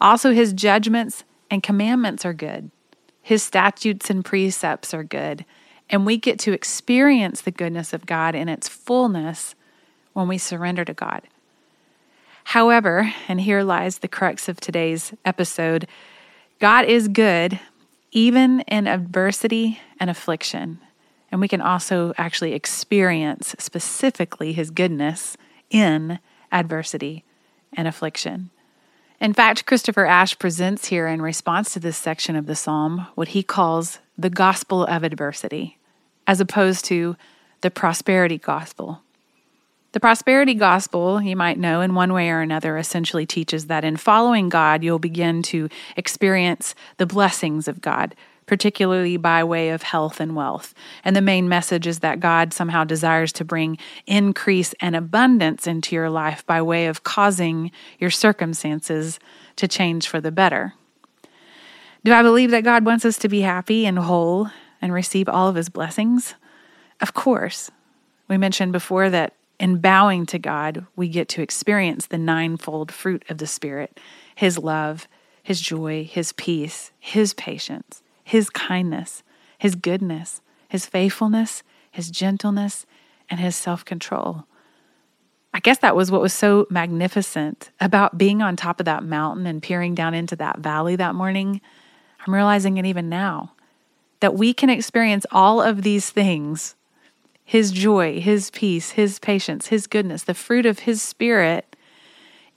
Also, 0.00 0.32
his 0.32 0.52
judgments 0.52 1.24
and 1.50 1.62
commandments 1.62 2.24
are 2.24 2.32
good. 2.32 2.70
His 3.22 3.42
statutes 3.42 4.10
and 4.10 4.24
precepts 4.24 4.92
are 4.92 5.04
good. 5.04 5.44
And 5.90 6.04
we 6.04 6.16
get 6.16 6.38
to 6.40 6.52
experience 6.52 7.40
the 7.40 7.50
goodness 7.50 7.92
of 7.92 8.06
God 8.06 8.34
in 8.34 8.48
its 8.48 8.68
fullness 8.68 9.54
when 10.12 10.28
we 10.28 10.38
surrender 10.38 10.84
to 10.84 10.94
God. 10.94 11.22
However, 12.44 13.12
and 13.28 13.40
here 13.40 13.62
lies 13.62 13.98
the 13.98 14.08
crux 14.08 14.48
of 14.48 14.58
today's 14.60 15.12
episode 15.24 15.86
God 16.60 16.86
is 16.86 17.06
good 17.06 17.60
even 18.10 18.60
in 18.62 18.88
adversity 18.88 19.78
and 20.00 20.10
affliction. 20.10 20.80
And 21.30 21.40
we 21.40 21.48
can 21.48 21.60
also 21.60 22.12
actually 22.16 22.54
experience 22.54 23.54
specifically 23.58 24.52
his 24.52 24.70
goodness 24.70 25.36
in 25.70 26.18
adversity 26.50 27.24
and 27.74 27.86
affliction. 27.86 28.50
In 29.20 29.32
fact, 29.32 29.66
Christopher 29.66 30.06
Ash 30.06 30.38
presents 30.38 30.86
here 30.86 31.08
in 31.08 31.20
response 31.20 31.72
to 31.72 31.80
this 31.80 31.96
section 31.96 32.36
of 32.36 32.46
the 32.46 32.54
psalm 32.54 33.08
what 33.14 33.28
he 33.28 33.42
calls 33.42 33.98
the 34.16 34.30
gospel 34.30 34.84
of 34.84 35.02
adversity, 35.02 35.78
as 36.26 36.40
opposed 36.40 36.84
to 36.86 37.16
the 37.60 37.70
prosperity 37.70 38.38
gospel. 38.38 39.02
The 39.92 40.00
prosperity 40.00 40.54
gospel, 40.54 41.20
you 41.20 41.34
might 41.34 41.58
know, 41.58 41.80
in 41.80 41.94
one 41.94 42.12
way 42.12 42.30
or 42.30 42.40
another, 42.40 42.76
essentially 42.76 43.26
teaches 43.26 43.66
that 43.66 43.84
in 43.84 43.96
following 43.96 44.48
God, 44.48 44.84
you'll 44.84 44.98
begin 44.98 45.42
to 45.44 45.68
experience 45.96 46.74
the 46.98 47.06
blessings 47.06 47.66
of 47.66 47.80
God, 47.80 48.14
particularly 48.48 49.16
by 49.16 49.44
way 49.44 49.68
of 49.68 49.82
health 49.82 50.18
and 50.18 50.34
wealth. 50.34 50.74
And 51.04 51.14
the 51.14 51.20
main 51.20 51.48
message 51.48 51.86
is 51.86 52.00
that 52.00 52.18
God 52.18 52.52
somehow 52.52 52.82
desires 52.82 53.32
to 53.34 53.44
bring 53.44 53.78
increase 54.06 54.74
and 54.80 54.96
abundance 54.96 55.68
into 55.68 55.94
your 55.94 56.10
life 56.10 56.44
by 56.46 56.60
way 56.60 56.86
of 56.86 57.04
causing 57.04 57.70
your 58.00 58.10
circumstances 58.10 59.20
to 59.56 59.68
change 59.68 60.08
for 60.08 60.20
the 60.20 60.32
better. 60.32 60.74
Do 62.04 62.12
I 62.12 62.22
believe 62.22 62.50
that 62.50 62.64
God 62.64 62.84
wants 62.84 63.04
us 63.04 63.18
to 63.18 63.28
be 63.28 63.42
happy 63.42 63.86
and 63.86 63.98
whole 63.98 64.48
and 64.80 64.92
receive 64.92 65.28
all 65.28 65.48
of 65.48 65.54
his 65.54 65.68
blessings? 65.68 66.34
Of 67.00 67.14
course. 67.14 67.70
We 68.28 68.38
mentioned 68.38 68.72
before 68.72 69.10
that 69.10 69.34
in 69.60 69.78
bowing 69.78 70.24
to 70.26 70.38
God, 70.38 70.86
we 70.96 71.08
get 71.08 71.28
to 71.30 71.42
experience 71.42 72.06
the 72.06 72.18
ninefold 72.18 72.92
fruit 72.92 73.24
of 73.28 73.38
the 73.38 73.46
Spirit 73.46 73.98
His 74.34 74.56
love, 74.56 75.08
His 75.42 75.60
joy, 75.60 76.08
His 76.10 76.32
peace, 76.32 76.92
His 77.00 77.34
patience, 77.34 78.02
His 78.28 78.50
kindness, 78.50 79.22
His 79.58 79.74
goodness, 79.74 80.42
His 80.68 80.84
faithfulness, 80.84 81.62
His 81.90 82.10
gentleness, 82.10 82.84
and 83.30 83.40
His 83.40 83.56
self 83.56 83.86
control. 83.86 84.44
I 85.54 85.60
guess 85.60 85.78
that 85.78 85.96
was 85.96 86.10
what 86.10 86.20
was 86.20 86.34
so 86.34 86.66
magnificent 86.68 87.70
about 87.80 88.18
being 88.18 88.42
on 88.42 88.54
top 88.54 88.80
of 88.80 88.84
that 88.84 89.02
mountain 89.02 89.46
and 89.46 89.62
peering 89.62 89.94
down 89.94 90.12
into 90.12 90.36
that 90.36 90.58
valley 90.58 90.94
that 90.96 91.14
morning. 91.14 91.62
I'm 92.26 92.34
realizing 92.34 92.76
it 92.76 92.84
even 92.84 93.08
now 93.08 93.52
that 94.20 94.34
we 94.34 94.52
can 94.52 94.68
experience 94.68 95.24
all 95.32 95.62
of 95.62 95.82
these 95.82 96.10
things 96.10 96.74
his 97.46 97.72
joy, 97.72 98.20
his 98.20 98.50
peace, 98.50 98.90
his 98.90 99.18
patience, 99.18 99.68
his 99.68 99.86
goodness, 99.86 100.24
the 100.24 100.34
fruit 100.34 100.66
of 100.66 100.80
his 100.80 101.00
spirit, 101.00 101.74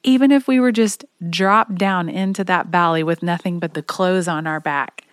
even 0.04 0.34
if 0.34 0.50
we 0.50 0.60
were 0.60 0.74
just 0.74 1.06
dropped 1.30 1.76
down 1.76 2.10
into 2.10 2.44
that 2.44 2.68
valley 2.68 3.04
with 3.04 3.24
nothing 3.24 3.58
but 3.58 3.74
the 3.74 3.82
clothes 3.82 4.28
on 4.28 4.46
our 4.46 4.60
back, 4.60 5.06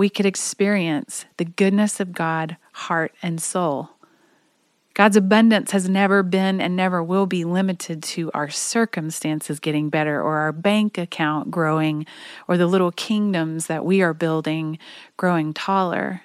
we 0.00 0.08
could 0.08 0.24
experience 0.24 1.26
the 1.36 1.44
goodness 1.44 2.00
of 2.00 2.14
God, 2.14 2.56
heart, 2.72 3.12
and 3.22 3.38
soul. 3.38 3.90
God's 4.94 5.18
abundance 5.18 5.72
has 5.72 5.90
never 5.90 6.22
been 6.22 6.58
and 6.58 6.74
never 6.74 7.02
will 7.02 7.26
be 7.26 7.44
limited 7.44 8.02
to 8.04 8.30
our 8.32 8.48
circumstances 8.48 9.60
getting 9.60 9.90
better 9.90 10.18
or 10.18 10.38
our 10.38 10.52
bank 10.52 10.96
account 10.96 11.50
growing 11.50 12.06
or 12.48 12.56
the 12.56 12.66
little 12.66 12.90
kingdoms 12.92 13.66
that 13.66 13.84
we 13.84 14.00
are 14.00 14.14
building 14.14 14.78
growing 15.18 15.52
taller. 15.52 16.22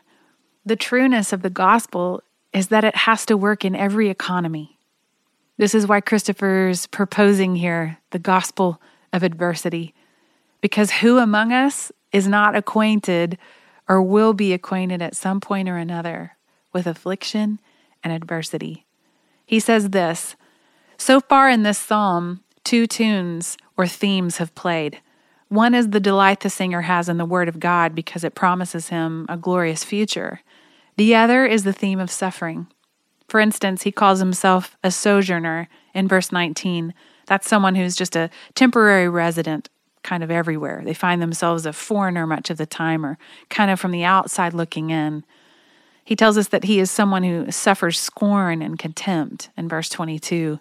The 0.66 0.78
trueness 0.78 1.34
of 1.34 1.42
the 1.42 1.50
gospel 1.50 2.24
is 2.54 2.70
that 2.70 2.86
it 2.86 2.96
has 2.96 3.26
to 3.26 3.36
work 3.36 3.66
in 3.66 3.76
every 3.76 4.10
economy. 4.10 4.80
This 5.58 5.76
is 5.76 5.86
why 5.86 6.00
Christopher's 6.00 6.88
proposing 6.88 7.58
here 7.58 7.98
the 8.12 8.20
gospel 8.20 8.82
of 9.12 9.22
adversity, 9.22 9.94
because 10.62 10.92
who 10.92 11.18
among 11.18 11.52
us 11.52 11.92
is 12.14 12.26
not 12.26 12.56
acquainted 12.56 13.38
or 13.88 14.02
will 14.02 14.34
be 14.34 14.54
acquainted 14.54 15.02
at 15.02 15.16
some 15.16 15.40
point 15.40 15.70
or 15.70 15.78
another 15.78 16.38
with 16.74 16.88
affliction 16.88 17.60
and 18.04 18.12
adversity? 18.12 18.86
He 19.46 19.60
says 19.60 19.90
this 19.90 20.36
So 20.98 21.20
far 21.22 21.50
in 21.50 21.64
this 21.64 21.78
psalm, 21.78 22.42
two 22.64 22.88
tunes 22.88 23.58
or 23.78 23.88
themes 23.88 24.38
have 24.38 24.56
played. 24.56 25.02
One 25.48 25.76
is 25.76 25.90
the 25.90 26.00
delight 26.00 26.40
the 26.40 26.50
singer 26.50 26.82
has 26.82 27.08
in 27.08 27.18
the 27.18 27.26
Word 27.26 27.48
of 27.48 27.60
God 27.60 27.94
because 27.94 28.24
it 28.24 28.36
promises 28.36 28.90
him 28.90 29.26
a 29.30 29.38
glorious 29.38 29.84
future. 29.84 30.42
The 30.98 31.16
other 31.16 31.46
is 31.46 31.64
the 31.64 31.74
theme 31.74 32.00
of 32.00 32.10
suffering. 32.10 32.68
For 33.28 33.40
instance, 33.40 33.84
he 33.84 33.92
calls 33.92 34.20
himself 34.20 34.78
a 34.84 34.92
sojourner 34.92 35.68
in 35.94 36.08
verse 36.08 36.32
19. 36.32 36.94
That's 37.28 37.48
someone 37.48 37.76
who's 37.76 37.96
just 37.96 38.16
a 38.16 38.30
temporary 38.54 39.10
resident 39.10 39.70
kind 40.06 40.24
of 40.24 40.32
everywhere. 40.32 40.82
They 40.86 40.94
find 40.94 41.22
themselves 41.22 41.66
a 41.66 41.74
foreigner 41.74 42.26
much 42.28 42.50
of 42.50 42.58
the 42.58 42.66
time 42.66 43.06
or 43.06 43.18
kind 43.50 43.72
of 43.72 43.80
from 43.80 43.92
the 43.92 44.04
outside 44.04 44.54
looking 44.54 44.92
in. 44.92 45.26
He 46.06 46.16
tells 46.16 46.38
us 46.38 46.50
that 46.50 46.66
he 46.66 46.80
is 46.80 46.92
someone 46.92 47.24
who 47.24 47.52
suffers 47.52 48.00
scorn 48.00 48.62
and 48.62 48.78
contempt 48.78 49.50
in 49.58 49.68
verse 49.68 49.90
22. 49.90 50.60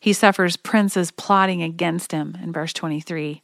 He 0.00 0.14
suffers 0.14 0.56
princes 0.56 1.10
plotting 1.10 1.62
against 1.62 2.10
him 2.10 2.38
in 2.42 2.52
verse 2.52 2.72
23. 2.72 3.42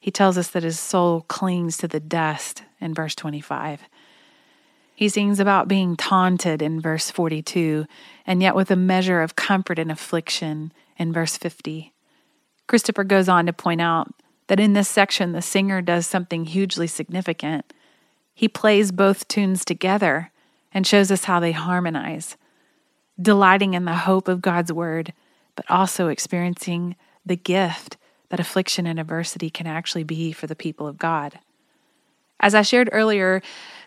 He 0.00 0.10
tells 0.10 0.36
us 0.36 0.48
that 0.48 0.64
his 0.64 0.78
soul 0.78 1.22
clings 1.28 1.76
to 1.78 1.88
the 1.88 2.00
dust 2.00 2.64
in 2.80 2.92
verse 2.92 3.14
25. 3.14 3.82
He 4.96 5.08
sings 5.08 5.38
about 5.38 5.68
being 5.68 5.94
taunted 5.94 6.60
in 6.60 6.80
verse 6.80 7.10
42, 7.10 7.86
and 8.26 8.42
yet 8.42 8.56
with 8.56 8.70
a 8.70 8.76
measure 8.76 9.20
of 9.20 9.36
comfort 9.36 9.78
and 9.78 9.92
affliction 9.92 10.72
in 10.96 11.12
verse 11.12 11.36
50. 11.36 11.92
Christopher 12.66 13.04
goes 13.04 13.28
on 13.28 13.46
to 13.46 13.52
point 13.52 13.80
out 13.80 14.12
that 14.48 14.60
in 14.60 14.72
this 14.72 14.88
section, 14.88 15.32
the 15.32 15.42
singer 15.42 15.82
does 15.82 16.06
something 16.06 16.44
hugely 16.44 16.86
significant. 16.86 17.72
He 18.34 18.48
plays 18.48 18.92
both 18.92 19.28
tunes 19.28 19.64
together 19.64 20.30
and 20.72 20.86
shows 20.86 21.10
us 21.10 21.24
how 21.24 21.40
they 21.40 21.52
harmonize, 21.52 22.36
delighting 23.20 23.74
in 23.74 23.84
the 23.84 23.94
hope 23.94 24.28
of 24.28 24.42
God's 24.42 24.72
word, 24.72 25.12
but 25.54 25.64
also 25.70 26.08
experiencing 26.08 26.96
the 27.24 27.36
gift 27.36 27.96
that 28.28 28.40
affliction 28.40 28.86
and 28.86 29.00
adversity 29.00 29.50
can 29.50 29.66
actually 29.66 30.04
be 30.04 30.32
for 30.32 30.46
the 30.46 30.56
people 30.56 30.86
of 30.86 30.98
God. 30.98 31.38
As 32.40 32.54
I 32.54 32.62
shared 32.62 32.90
earlier, 32.92 33.40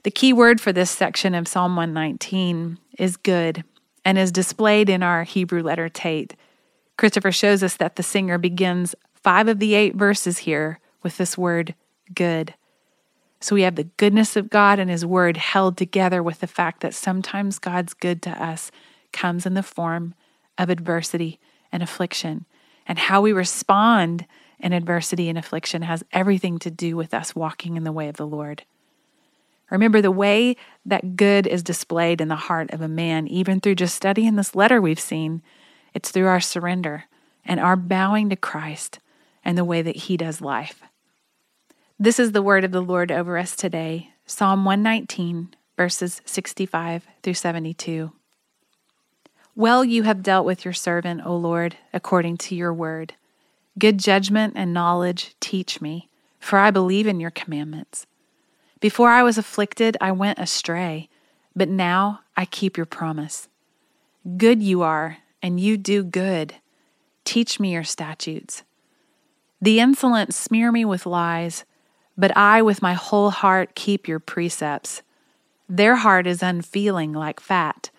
the 0.03 0.11
key 0.11 0.33
word 0.33 0.59
for 0.59 0.73
this 0.73 0.89
section 0.89 1.35
of 1.35 1.47
Psalm 1.47 1.75
119 1.75 2.79
is 2.97 3.17
good 3.17 3.63
and 4.03 4.17
is 4.17 4.31
displayed 4.31 4.89
in 4.89 5.03
our 5.03 5.23
Hebrew 5.23 5.61
letter 5.61 5.89
Tate. 5.89 6.35
Christopher 6.97 7.31
shows 7.31 7.61
us 7.61 7.75
that 7.77 7.95
the 7.95 8.03
singer 8.03 8.37
begins 8.37 8.95
five 9.23 9.47
of 9.47 9.59
the 9.59 9.73
eight 9.73 9.95
verses 9.95 10.39
here 10.39 10.79
with 11.03 11.17
this 11.17 11.37
word 11.37 11.75
good. 12.13 12.53
So 13.41 13.55
we 13.55 13.61
have 13.61 13.75
the 13.75 13.85
goodness 13.85 14.35
of 14.35 14.49
God 14.49 14.79
and 14.79 14.89
His 14.89 15.05
word 15.05 15.37
held 15.37 15.77
together 15.77 16.21
with 16.21 16.41
the 16.41 16.47
fact 16.47 16.81
that 16.81 16.93
sometimes 16.93 17.59
God's 17.59 17.93
good 17.93 18.21
to 18.23 18.31
us 18.31 18.71
comes 19.13 19.45
in 19.45 19.53
the 19.53 19.63
form 19.63 20.13
of 20.57 20.69
adversity 20.69 21.39
and 21.71 21.81
affliction. 21.81 22.45
And 22.85 22.99
how 22.99 23.21
we 23.21 23.31
respond 23.31 24.25
in 24.59 24.73
adversity 24.73 25.29
and 25.29 25.37
affliction 25.37 25.83
has 25.83 26.03
everything 26.11 26.59
to 26.59 26.71
do 26.71 26.97
with 26.97 27.13
us 27.13 27.35
walking 27.35 27.77
in 27.77 27.83
the 27.83 27.93
way 27.93 28.09
of 28.09 28.17
the 28.17 28.27
Lord. 28.27 28.63
Remember, 29.69 30.01
the 30.01 30.11
way 30.11 30.55
that 30.85 31.15
good 31.15 31.45
is 31.45 31.61
displayed 31.63 32.21
in 32.21 32.27
the 32.27 32.35
heart 32.35 32.71
of 32.71 32.81
a 32.81 32.87
man, 32.87 33.27
even 33.27 33.59
through 33.59 33.75
just 33.75 33.95
studying 33.95 34.35
this 34.35 34.55
letter 34.55 34.81
we've 34.81 34.99
seen, 34.99 35.43
it's 35.93 36.11
through 36.11 36.25
our 36.25 36.39
surrender 36.39 37.05
and 37.45 37.59
our 37.59 37.75
bowing 37.75 38.29
to 38.29 38.35
Christ 38.35 38.99
and 39.49 39.57
the 39.57 39.65
way 39.65 39.81
that 39.81 39.95
He 39.95 40.15
does 40.15 40.41
life. 40.41 40.83
This 41.97 42.19
is 42.19 42.33
the 42.33 42.41
word 42.43 42.63
of 42.63 42.71
the 42.71 42.83
Lord 42.83 43.11
over 43.11 43.35
us 43.35 43.55
today 43.55 44.11
Psalm 44.27 44.63
119, 44.63 45.55
verses 45.75 46.21
65 46.23 47.07
through 47.23 47.33
72. 47.33 48.11
Well, 49.55 49.83
you 49.83 50.03
have 50.03 50.21
dealt 50.21 50.45
with 50.45 50.63
your 50.63 50.75
servant, 50.75 51.25
O 51.25 51.35
Lord, 51.35 51.77
according 51.91 52.37
to 52.37 52.53
your 52.53 52.71
word. 52.71 53.15
Good 53.79 53.97
judgment 53.97 54.53
and 54.55 54.71
knowledge 54.71 55.35
teach 55.39 55.81
me, 55.81 56.09
for 56.39 56.59
I 56.59 56.69
believe 56.69 57.07
in 57.07 57.19
your 57.19 57.31
commandments. 57.31 58.05
Before 58.79 59.09
I 59.09 59.23
was 59.23 59.39
afflicted, 59.39 59.97
I 59.99 60.11
went 60.11 60.37
astray, 60.37 61.09
but 61.55 61.69
now 61.69 62.19
I 62.37 62.45
keep 62.45 62.77
your 62.77 62.85
promise. 62.85 63.47
Good 64.37 64.61
you 64.61 64.83
are, 64.83 65.17
and 65.41 65.59
you 65.59 65.75
do 65.75 66.03
good. 66.03 66.53
Teach 67.23 67.59
me 67.59 67.73
your 67.73 67.83
statutes. 67.83 68.61
The 69.61 69.79
insolent 69.79 70.33
smear 70.33 70.71
me 70.71 70.85
with 70.85 71.05
lies, 71.05 71.65
but 72.17 72.35
I 72.35 72.61
with 72.61 72.81
my 72.81 72.93
whole 72.93 73.29
heart 73.29 73.75
keep 73.75 74.07
your 74.07 74.19
precepts. 74.19 75.01
Their 75.67 75.97
heart 75.97 76.25
is 76.27 76.41
unfeeling 76.41 77.13
like 77.13 77.39
fat, 77.39 77.89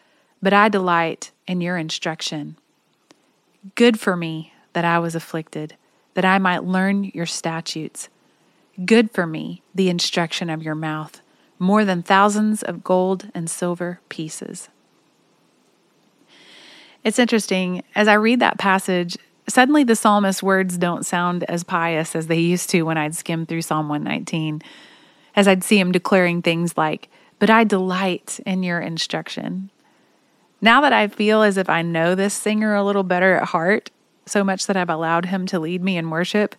but 0.42 0.52
I 0.52 0.68
delight 0.68 1.32
in 1.46 1.60
your 1.60 1.76
instruction. 1.76 2.56
Good 3.74 4.00
for 4.00 4.16
me 4.16 4.54
that 4.72 4.84
I 4.84 4.98
was 4.98 5.14
afflicted, 5.14 5.76
that 6.14 6.24
I 6.24 6.38
might 6.38 6.64
learn 6.64 7.04
your 7.04 7.26
statutes. 7.26 8.08
Good 8.84 9.10
for 9.10 9.26
me, 9.26 9.62
the 9.74 9.90
instruction 9.90 10.48
of 10.48 10.62
your 10.62 10.74
mouth, 10.74 11.20
more 11.58 11.84
than 11.84 12.02
thousands 12.02 12.62
of 12.62 12.82
gold 12.82 13.28
and 13.34 13.50
silver 13.50 14.00
pieces. 14.08 14.68
It's 17.04 17.18
interesting, 17.18 17.82
as 17.94 18.08
I 18.08 18.14
read 18.14 18.40
that 18.40 18.58
passage, 18.58 19.18
suddenly 19.50 19.84
the 19.84 19.96
psalmist's 19.96 20.42
words 20.42 20.78
don't 20.78 21.06
sound 21.06 21.44
as 21.44 21.64
pious 21.64 22.16
as 22.16 22.26
they 22.26 22.38
used 22.38 22.70
to 22.70 22.82
when 22.82 22.96
I'd 22.96 23.14
skim 23.14 23.46
through 23.46 23.62
Psalm 23.62 23.88
119, 23.88 24.62
as 25.36 25.46
I'd 25.46 25.64
see 25.64 25.78
him 25.78 25.92
declaring 25.92 26.42
things 26.42 26.76
like, 26.76 27.08
But 27.38 27.50
I 27.50 27.64
delight 27.64 28.40
in 28.46 28.62
your 28.62 28.80
instruction. 28.80 29.70
Now 30.60 30.80
that 30.82 30.92
I 30.92 31.08
feel 31.08 31.42
as 31.42 31.56
if 31.56 31.70
I 31.70 31.82
know 31.82 32.14
this 32.14 32.34
singer 32.34 32.74
a 32.74 32.84
little 32.84 33.02
better 33.02 33.36
at 33.36 33.48
heart, 33.48 33.90
so 34.26 34.44
much 34.44 34.66
that 34.66 34.76
I've 34.76 34.90
allowed 34.90 35.26
him 35.26 35.46
to 35.46 35.58
lead 35.58 35.82
me 35.82 35.96
in 35.96 36.10
worship, 36.10 36.54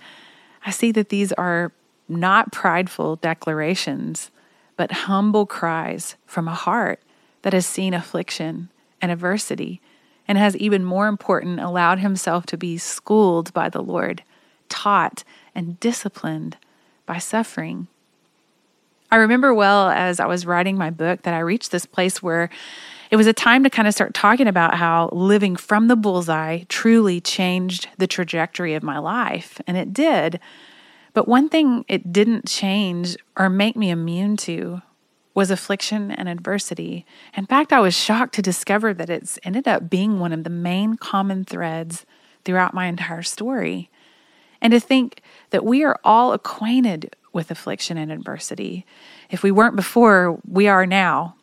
I 0.66 0.72
see 0.72 0.92
that 0.92 1.10
these 1.10 1.32
are 1.34 1.72
not 2.10 2.52
prideful 2.52 3.16
declarations, 3.18 4.32
but 4.76 4.92
humble 4.92 5.46
cries 5.46 6.16
from 6.26 6.48
a 6.48 6.56
heart 6.56 7.00
that 7.44 7.54
has 7.54 7.66
seen 7.66 7.94
affliction 7.94 8.70
and 9.02 9.12
adversity 9.12 9.82
and 10.32 10.38
has 10.38 10.56
even 10.56 10.86
more 10.86 11.10
important 11.10 11.60
allowed 11.60 12.00
himself 12.00 12.46
to 12.46 12.56
be 12.56 12.78
schooled 12.78 13.54
by 13.54 13.68
the 13.68 13.84
Lord, 13.84 14.24
taught 14.70 15.26
and 15.54 15.78
disciplined 15.82 16.56
by 17.06 17.18
suffering. 17.18 17.88
I 19.12 19.18
remember 19.18 19.54
well 19.54 19.90
as 19.90 20.22
I 20.22 20.28
was 20.28 20.46
writing 20.46 20.78
my 20.78 20.90
book 20.90 21.24
that 21.24 21.34
I 21.34 21.40
reached 21.40 21.72
this 21.72 21.86
place 21.86 22.24
where 22.24 22.50
it 23.10 23.18
was 23.18 23.28
a 23.28 23.34
time 23.34 23.66
to 23.66 23.70
kind 23.70 23.90
of 23.90 23.94
start 23.94 24.14
talking 24.14 24.48
about 24.48 24.76
how 24.76 25.10
living 25.12 25.58
from 25.58 25.90
the 25.90 25.98
bullseye 25.98 26.64
truly 26.70 27.20
changed 27.20 27.90
the 27.98 28.08
trajectory 28.08 28.74
of 28.74 28.84
my 28.84 29.00
life. 29.00 29.60
And 29.68 29.76
it 29.76 29.92
did. 29.92 30.40
But 31.12 31.28
one 31.28 31.50
thing 31.50 31.84
it 31.90 32.14
didn't 32.14 32.48
change 32.48 33.18
or 33.36 33.50
make 33.50 33.76
me 33.76 33.90
immune 33.90 34.38
to 34.38 34.82
was 35.34 35.52
affliction 35.52 36.12
and 36.12 36.28
adversity. 36.28 37.06
In 37.36 37.46
fact, 37.46 37.72
I 37.72 37.80
was 37.80 37.94
shocked 37.94 38.36
to 38.36 38.42
discover 38.42 38.94
that 38.94 39.10
it's 39.10 39.40
ended 39.44 39.68
up 39.68 39.90
being 39.90 40.20
one 40.20 40.34
of 40.34 40.44
the 40.44 40.50
main 40.50 40.98
common 40.98 41.46
threads 41.46 42.06
throughout 42.44 42.74
my 42.74 42.88
entire 42.88 43.24
story. 43.24 43.90
And 44.62 44.74
to 44.74 44.80
think 44.80 45.22
that 45.52 45.66
we 45.66 45.84
are 45.84 46.00
all 46.04 46.34
acquainted 46.34 47.16
with 47.34 47.50
affliction 47.50 47.98
and 47.98 48.12
adversity. 48.12 48.86
If 49.30 49.42
we 49.44 49.52
weren't 49.52 49.76
before, 49.76 50.40
we 50.48 50.68
are 50.68 50.86
now. 50.86 51.36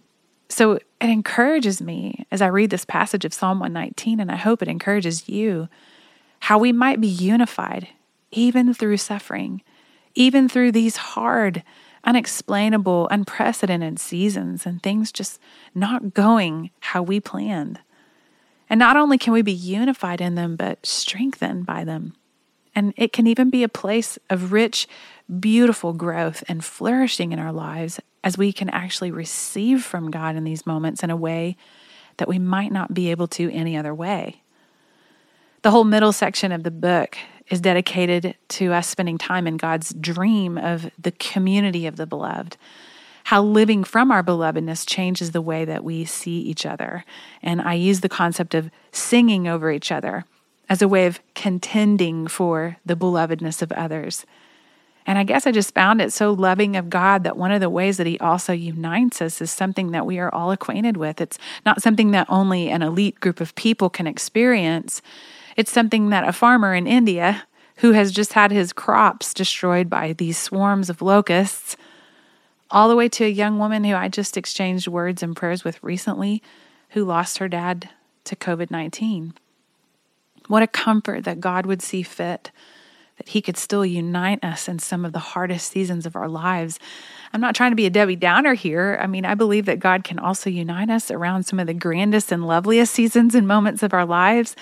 So 0.49 0.73
it 0.73 0.85
encourages 1.01 1.81
me 1.81 2.27
as 2.31 2.43
I 2.43 2.47
read 2.47 2.71
this 2.71 2.85
passage 2.85 3.25
of 3.25 3.35
Psalm 3.35 3.59
119, 3.59 4.21
and 4.21 4.31
I 4.31 4.37
hope 4.37 4.63
it 4.63 4.69
encourages 4.69 5.29
you 5.29 5.69
how 6.41 6.59
we 6.59 6.73
might 6.73 7.01
be 7.01 7.09
unified 7.09 7.89
even 8.31 8.75
through 8.75 8.99
suffering, 8.99 9.63
even 10.15 10.49
through 10.49 10.73
these 10.73 10.97
hard, 10.97 11.63
unexplainable, 12.05 13.09
unprecedented 13.11 13.99
seasons 13.99 14.67
and 14.67 14.83
things 14.83 15.13
just 15.13 15.41
not 15.75 16.15
going 16.15 16.71
how 16.81 17.03
we 17.03 17.21
planned. 17.21 17.81
And 18.71 18.79
not 18.79 18.97
only 18.97 19.19
can 19.19 19.33
we 19.33 19.43
be 19.43 19.53
unified 19.53 20.21
in 20.21 20.35
them, 20.35 20.57
but 20.57 20.85
strengthened 20.85 21.67
by 21.67 21.85
them. 21.85 22.15
And 22.75 22.93
it 22.97 23.13
can 23.13 23.27
even 23.27 23.51
be 23.51 23.63
a 23.63 23.69
place 23.69 24.19
of 24.31 24.53
rich, 24.53 24.87
beautiful 25.41 25.93
growth 25.93 26.45
and 26.49 26.65
flourishing 26.65 27.33
in 27.33 27.39
our 27.39 27.53
lives 27.53 27.99
as 28.23 28.39
we 28.39 28.53
can 28.53 28.69
actually 28.71 29.11
receive 29.11 29.83
from 29.83 30.11
God 30.11 30.37
in 30.37 30.45
these 30.45 30.67
moments 30.67 31.03
in 31.03 31.11
a 31.11 31.17
way 31.17 31.57
that 32.19 32.29
we 32.29 32.39
might 32.39 32.73
not 32.73 32.95
be 32.95 33.11
able 33.11 33.27
to 33.29 33.51
any 33.53 33.77
other 33.77 33.95
way. 33.95 34.43
The 35.63 35.71
whole 35.71 35.85
middle 35.85 36.13
section 36.13 36.53
of 36.53 36.63
the 36.63 36.71
book 36.71 37.17
is 37.51 37.61
dedicated 37.61 38.35
to 38.49 38.73
us 38.73 38.87
spending 38.89 39.19
time 39.19 39.47
in 39.47 39.57
God's 39.57 39.95
dream 39.95 40.59
of 40.59 40.91
the 40.99 41.13
community 41.13 41.87
of 41.87 41.97
the 41.97 42.07
beloved. 42.07 42.57
How 43.25 43.43
living 43.43 43.85
from 43.85 44.11
our 44.11 44.23
belovedness 44.23 44.87
changes 44.87 45.33
the 45.33 45.43
way 45.43 45.65
that 45.65 45.85
we 45.85 46.05
see 46.05 46.41
each 46.41 46.65
other. 46.65 47.05
And 47.43 47.61
I 47.61 47.75
use 47.75 48.01
the 48.01 48.09
concept 48.09 48.55
of 48.55 48.71
singing 48.91 49.47
over 49.47 49.71
each 49.71 49.93
other 49.93 50.25
as 50.69 50.83
a 50.83 50.89
way 50.89 51.07
of 51.07 51.21
contending 51.35 52.27
for 52.27 52.77
the 52.85 52.97
belovedness 52.97 53.63
of 53.63 53.73
others. 53.73 54.25
And 55.07 55.19
I 55.19 55.25
guess 55.25 55.47
I 55.47 55.53
just 55.53 55.75
found 55.75 56.03
it 56.03 56.13
so 56.13 56.33
loving 56.33 56.77
of 56.77 56.91
God 56.91 57.25
that 57.25 57.39
one 57.39 57.51
of 57.51 57.63
the 57.63 57.71
ways 57.71 57.97
that 57.97 58.07
He 58.07 58.19
also 58.19 58.53
unites 58.53 59.23
us 59.23 59.41
is 59.41 59.51
something 59.51 59.91
that 59.93 60.05
we 60.05 60.19
are 60.19 60.33
all 60.35 60.51
acquainted 60.51 60.99
with. 60.99 61.21
It's 61.21 61.39
not 61.65 61.81
something 61.81 62.11
that 62.11 62.27
only 62.29 62.69
an 62.69 62.83
elite 62.83 63.19
group 63.19 63.41
of 63.41 63.55
people 63.55 63.89
can 63.89 64.07
experience. 64.07 65.01
It's 65.59 65.73
something 65.73 66.11
that 66.11 66.23
a 66.27 66.33
farmer 66.33 66.73
in 66.73 66.87
India 66.87 67.43
who 67.79 67.91
has 67.91 68.13
just 68.13 68.35
had 68.35 68.53
his 68.53 68.73
crops 68.73 69.35
destroyed 69.35 69.91
by 69.91 70.13
these 70.13 70.39
swarms 70.39 70.89
of 70.89 71.03
locusts, 71.03 71.77
all 72.71 72.89
the 72.89 72.95
way 72.95 73.09
to 73.09 73.25
a 73.25 73.29
young 73.29 73.59
woman 73.59 73.83
who 73.83 73.97
I 73.97 74.07
just 74.07 74.37
exchanged 74.37 74.87
words 74.87 75.21
and 75.21 75.35
prayers 75.35 75.65
with 75.65 75.83
recently 75.83 76.45
who 76.91 77.05
lost 77.05 77.39
her 77.39 77.49
dad 77.49 77.91
to 78.23 78.37
COVID 78.37 78.71
19. 78.71 79.35
What 80.47 80.63
a 80.63 80.69
comfort 80.69 81.25
that 81.25 81.41
God 81.41 81.67
would 81.67 81.83
see 81.83 82.05
fit 82.05 82.53
that 83.17 83.31
He 83.31 83.43
could 83.43 83.57
still 83.57 83.85
unite 83.85 84.45
us 84.45 84.69
in 84.69 84.79
some 84.79 85.05
of 85.05 85.13
the 85.13 85.19
hardest 85.19 85.73
seasons 85.73 86.07
of 86.07 86.15
our 86.15 86.29
lives. 86.29 86.79
I'm 87.33 87.41
not 87.41 87.57
trying 87.57 87.73
to 87.73 87.77
be 87.77 87.87
a 87.87 87.91
Debbie 87.91 88.15
Downer 88.15 88.55
here. 88.55 88.97
I 89.03 89.09
mean, 89.09 89.25
I 89.25 89.35
believe 89.35 89.67
that 89.67 89.81
God 89.81 90.05
can 90.05 90.21
also 90.21 90.51
unite 90.51 90.89
us 90.89 91.11
around 91.11 91.47
some 91.47 91.59
of 91.59 91.67
the 91.67 91.75
grandest 91.75 92.31
and 92.31 92.47
loveliest 92.47 92.95
seasons 92.95 93.35
and 93.35 93.49
moments 93.49 93.83
of 93.83 93.93
our 93.93 94.07
lives. 94.07 94.55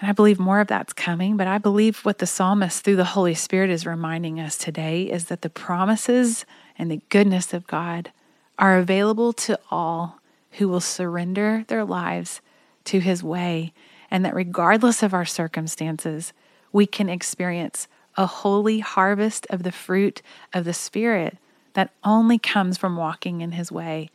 And 0.00 0.08
I 0.08 0.12
believe 0.12 0.38
more 0.38 0.60
of 0.60 0.68
that's 0.68 0.94
coming, 0.94 1.36
but 1.36 1.46
I 1.46 1.58
believe 1.58 2.04
what 2.04 2.18
the 2.18 2.26
psalmist 2.26 2.82
through 2.82 2.96
the 2.96 3.04
Holy 3.04 3.34
Spirit 3.34 3.68
is 3.68 3.84
reminding 3.84 4.40
us 4.40 4.56
today 4.56 5.02
is 5.02 5.26
that 5.26 5.42
the 5.42 5.50
promises 5.50 6.46
and 6.78 6.90
the 6.90 7.02
goodness 7.10 7.52
of 7.52 7.66
God 7.66 8.10
are 8.58 8.78
available 8.78 9.34
to 9.34 9.58
all 9.70 10.18
who 10.52 10.68
will 10.68 10.80
surrender 10.80 11.64
their 11.68 11.84
lives 11.84 12.40
to 12.84 13.00
His 13.00 13.22
way, 13.22 13.74
and 14.10 14.24
that 14.24 14.34
regardless 14.34 15.02
of 15.02 15.12
our 15.12 15.26
circumstances, 15.26 16.32
we 16.72 16.86
can 16.86 17.10
experience 17.10 17.86
a 18.16 18.26
holy 18.26 18.78
harvest 18.78 19.46
of 19.50 19.62
the 19.64 19.72
fruit 19.72 20.22
of 20.54 20.64
the 20.64 20.72
Spirit 20.72 21.36
that 21.74 21.92
only 22.04 22.38
comes 22.38 22.78
from 22.78 22.96
walking 22.96 23.42
in 23.42 23.52
His 23.52 23.70
way. 23.70 24.10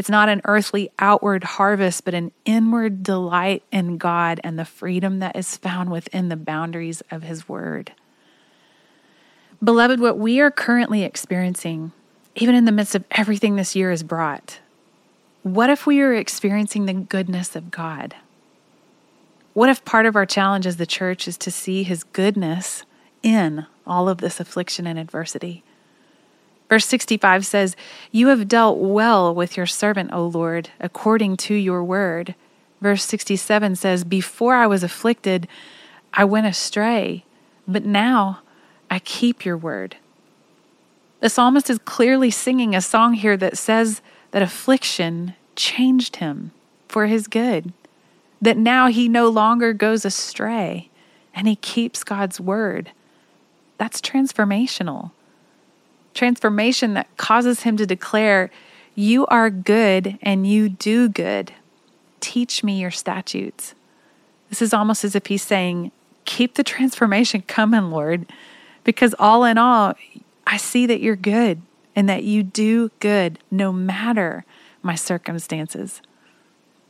It's 0.00 0.08
not 0.08 0.30
an 0.30 0.40
earthly 0.46 0.90
outward 0.98 1.44
harvest, 1.44 2.06
but 2.06 2.14
an 2.14 2.32
inward 2.46 3.02
delight 3.02 3.64
in 3.70 3.98
God 3.98 4.40
and 4.42 4.58
the 4.58 4.64
freedom 4.64 5.18
that 5.18 5.36
is 5.36 5.58
found 5.58 5.90
within 5.90 6.30
the 6.30 6.38
boundaries 6.38 7.02
of 7.10 7.22
His 7.22 7.50
Word. 7.50 7.92
Beloved, 9.62 10.00
what 10.00 10.16
we 10.16 10.40
are 10.40 10.50
currently 10.50 11.02
experiencing, 11.02 11.92
even 12.34 12.54
in 12.54 12.64
the 12.64 12.72
midst 12.72 12.94
of 12.94 13.04
everything 13.10 13.56
this 13.56 13.76
year 13.76 13.90
has 13.90 14.02
brought, 14.02 14.60
what 15.42 15.68
if 15.68 15.86
we 15.86 16.00
are 16.00 16.14
experiencing 16.14 16.86
the 16.86 16.94
goodness 16.94 17.54
of 17.54 17.70
God? 17.70 18.14
What 19.52 19.68
if 19.68 19.84
part 19.84 20.06
of 20.06 20.16
our 20.16 20.24
challenge 20.24 20.66
as 20.66 20.78
the 20.78 20.86
church 20.86 21.28
is 21.28 21.36
to 21.36 21.50
see 21.50 21.82
his 21.82 22.04
goodness 22.04 22.84
in 23.22 23.66
all 23.86 24.08
of 24.08 24.22
this 24.22 24.40
affliction 24.40 24.86
and 24.86 24.98
adversity? 24.98 25.62
Verse 26.70 26.86
65 26.86 27.44
says, 27.44 27.76
You 28.10 28.28
have 28.28 28.48
dealt 28.48 28.78
well 28.78 29.34
with 29.34 29.58
your 29.58 29.66
servant, 29.66 30.10
O 30.14 30.26
Lord, 30.26 30.70
according 30.80 31.36
to 31.38 31.54
your 31.54 31.84
word. 31.84 32.34
Verse 32.80 33.04
67 33.04 33.76
says, 33.76 34.04
Before 34.04 34.54
I 34.54 34.66
was 34.66 34.82
afflicted, 34.82 35.46
I 36.14 36.24
went 36.24 36.46
astray, 36.46 37.26
but 37.68 37.84
now 37.84 38.40
I 38.90 39.00
keep 39.00 39.44
your 39.44 39.58
word. 39.58 39.96
The 41.20 41.28
psalmist 41.28 41.68
is 41.68 41.78
clearly 41.84 42.30
singing 42.30 42.74
a 42.74 42.80
song 42.80 43.12
here 43.12 43.36
that 43.36 43.58
says 43.58 44.00
that 44.30 44.40
affliction 44.40 45.34
changed 45.56 46.16
him 46.16 46.52
for 46.88 47.06
his 47.06 47.28
good 47.28 47.74
that 48.40 48.56
now 48.56 48.88
he 48.88 49.08
no 49.08 49.28
longer 49.28 49.72
goes 49.72 50.04
astray 50.04 50.88
and 51.34 51.46
he 51.46 51.56
keeps 51.56 52.02
God's 52.02 52.40
word. 52.40 52.90
That's 53.78 54.00
transformational. 54.00 55.12
Transformation 56.14 56.94
that 56.94 57.16
causes 57.16 57.62
him 57.62 57.76
to 57.76 57.86
declare, 57.86 58.50
You 58.94 59.26
are 59.26 59.50
good 59.50 60.18
and 60.22 60.46
you 60.46 60.68
do 60.68 61.08
good. 61.08 61.52
Teach 62.20 62.62
me 62.62 62.80
your 62.80 62.90
statutes. 62.90 63.74
This 64.48 64.60
is 64.60 64.74
almost 64.74 65.04
as 65.04 65.14
if 65.14 65.26
he's 65.26 65.42
saying, 65.42 65.92
Keep 66.24 66.54
the 66.54 66.64
transformation 66.64 67.42
coming, 67.42 67.90
Lord, 67.90 68.26
because 68.84 69.14
all 69.18 69.44
in 69.44 69.58
all, 69.58 69.94
I 70.46 70.56
see 70.56 70.86
that 70.86 71.00
you're 71.00 71.16
good 71.16 71.62
and 71.96 72.08
that 72.08 72.24
you 72.24 72.42
do 72.42 72.90
good 73.00 73.38
no 73.50 73.72
matter 73.72 74.44
my 74.82 74.94
circumstances. 74.94 76.00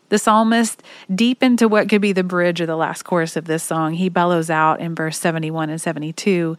The 0.08 0.18
psalmist, 0.18 0.82
deep 1.14 1.42
into 1.42 1.68
what 1.68 1.88
could 1.88 2.00
be 2.00 2.12
the 2.12 2.24
bridge 2.24 2.60
or 2.60 2.66
the 2.66 2.76
last 2.76 3.04
chorus 3.04 3.36
of 3.36 3.44
this 3.44 3.62
song, 3.62 3.94
he 3.94 4.08
bellows 4.08 4.50
out 4.50 4.80
in 4.80 4.94
verse 4.94 5.18
71 5.18 5.70
and 5.70 5.80
72 5.80 6.58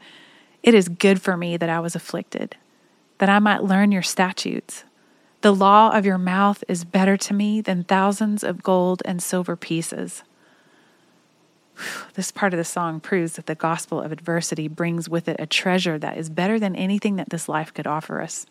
It 0.63 0.73
is 0.73 0.89
good 0.89 1.21
for 1.21 1.35
me 1.35 1.57
that 1.57 1.69
I 1.69 1.79
was 1.79 1.95
afflicted, 1.95 2.55
that 3.17 3.29
I 3.29 3.39
might 3.39 3.63
learn 3.63 3.91
your 3.91 4.03
statutes. 4.03 4.83
The 5.41 5.53
law 5.53 5.89
of 5.95 6.05
your 6.05 6.19
mouth 6.19 6.63
is 6.67 6.85
better 6.85 7.17
to 7.17 7.33
me 7.33 7.61
than 7.61 7.83
thousands 7.83 8.43
of 8.43 8.61
gold 8.61 9.01
and 9.05 9.23
silver 9.23 9.55
pieces. 9.55 10.23
This 12.13 12.31
part 12.31 12.53
of 12.53 12.57
the 12.57 12.63
song 12.63 12.99
proves 12.99 13.33
that 13.33 13.47
the 13.47 13.55
gospel 13.55 14.01
of 14.01 14.11
adversity 14.11 14.67
brings 14.67 15.09
with 15.09 15.27
it 15.27 15.37
a 15.39 15.47
treasure 15.47 15.97
that 15.97 16.17
is 16.17 16.29
better 16.29 16.59
than 16.59 16.75
anything 16.75 17.15
that 17.15 17.29
this 17.31 17.49
life 17.49 17.73
could 17.73 17.87
offer 17.87 18.21
us. 18.21 18.45